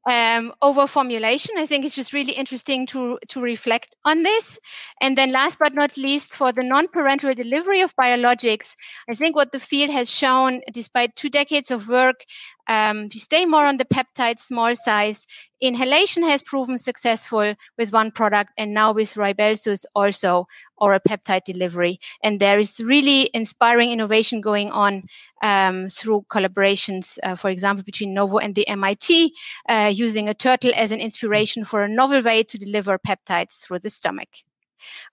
Um, 0.06 0.52
over 0.60 0.86
formulation, 0.86 1.56
I 1.56 1.66
think 1.66 1.84
it's 1.84 1.94
just 1.94 2.12
really 2.12 2.32
interesting 2.32 2.86
to, 2.88 3.18
to 3.28 3.40
reflect 3.40 3.96
on 4.04 4.22
this. 4.22 4.58
And 5.00 5.16
then 5.16 5.32
last 5.32 5.58
but 5.58 5.74
not 5.74 5.96
least, 5.96 6.34
for 6.34 6.52
the 6.52 6.62
non-parenteral 6.62 7.36
delivery 7.36 7.80
of 7.80 7.96
biologics, 7.96 8.74
I 9.08 9.14
think 9.14 9.34
what 9.34 9.52
the 9.52 9.60
field 9.60 9.90
has 9.90 10.10
shown, 10.10 10.60
despite 10.72 11.16
two 11.16 11.30
decades 11.30 11.70
of 11.70 11.88
work, 11.88 12.24
um, 12.66 13.08
we 13.12 13.20
stay 13.20 13.44
more 13.44 13.66
on 13.66 13.76
the 13.76 13.84
peptide 13.84 14.38
small 14.38 14.74
size. 14.74 15.26
Inhalation 15.60 16.22
has 16.22 16.42
proven 16.42 16.78
successful 16.78 17.54
with 17.78 17.92
one 17.92 18.10
product 18.10 18.52
and 18.56 18.72
now 18.72 18.92
with 18.92 19.14
Rybelsus 19.14 19.84
also 19.94 20.46
oral 20.78 21.00
peptide 21.00 21.44
delivery. 21.44 21.98
And 22.22 22.40
there 22.40 22.58
is 22.58 22.80
really 22.80 23.30
inspiring 23.32 23.92
innovation 23.92 24.40
going 24.40 24.70
on 24.70 25.04
um, 25.42 25.88
through 25.88 26.24
collaborations, 26.30 27.18
uh, 27.22 27.34
for 27.34 27.50
example, 27.50 27.84
between 27.84 28.14
Novo 28.14 28.38
and 28.38 28.54
the 28.54 28.66
MIT, 28.68 29.32
uh, 29.68 29.92
using 29.94 30.28
a 30.28 30.34
turtle 30.34 30.72
as 30.74 30.92
an 30.92 31.00
inspiration 31.00 31.64
for 31.64 31.82
a 31.82 31.88
novel 31.88 32.22
way 32.22 32.42
to 32.42 32.58
deliver 32.58 32.98
peptides 32.98 33.62
through 33.62 33.80
the 33.80 33.90
stomach. 33.90 34.28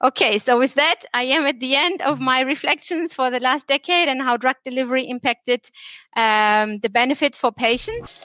Okay, 0.04 0.38
so 0.38 0.60
with 0.60 0.74
that, 0.76 1.04
I 1.14 1.24
am 1.24 1.46
at 1.46 1.60
the 1.60 1.76
end 1.76 2.02
of 2.02 2.20
my 2.20 2.42
reflections 2.42 3.14
for 3.14 3.30
the 3.30 3.40
last 3.40 3.68
decade 3.68 4.08
and 4.08 4.22
how 4.22 4.38
drug 4.38 4.56
delivery 4.66 5.04
impacted 5.06 5.70
um, 6.18 6.80
the 6.80 6.90
benefit 6.90 7.36
for 7.36 7.52
patients. 7.52 8.20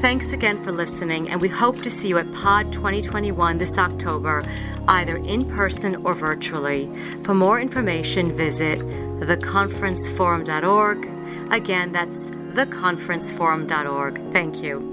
Thanks 0.00 0.32
again 0.32 0.62
for 0.64 0.70
listening, 0.72 1.28
and 1.30 1.40
we 1.40 1.48
hope 1.48 1.80
to 1.82 1.90
see 1.90 2.08
you 2.08 2.18
at 2.18 2.26
PODD 2.26 2.72
2021 2.72 3.58
this 3.58 3.78
October, 3.78 4.42
either 4.88 5.18
in 5.18 5.48
person 5.48 6.04
or 6.04 6.14
virtually. 6.14 6.90
For 7.22 7.34
more 7.34 7.60
information, 7.60 8.34
visit 8.34 8.80
theconferenceforum.org. 8.80 11.52
Again, 11.52 11.92
that's 11.92 12.30
theconferenceforum.org. 12.30 14.32
Thank 14.32 14.62
you. 14.62 14.62
Thank 14.62 14.62
you. 14.62 14.91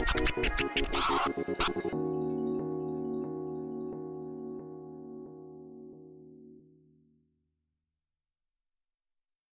Thank 0.00 1.84
you. 1.84 1.87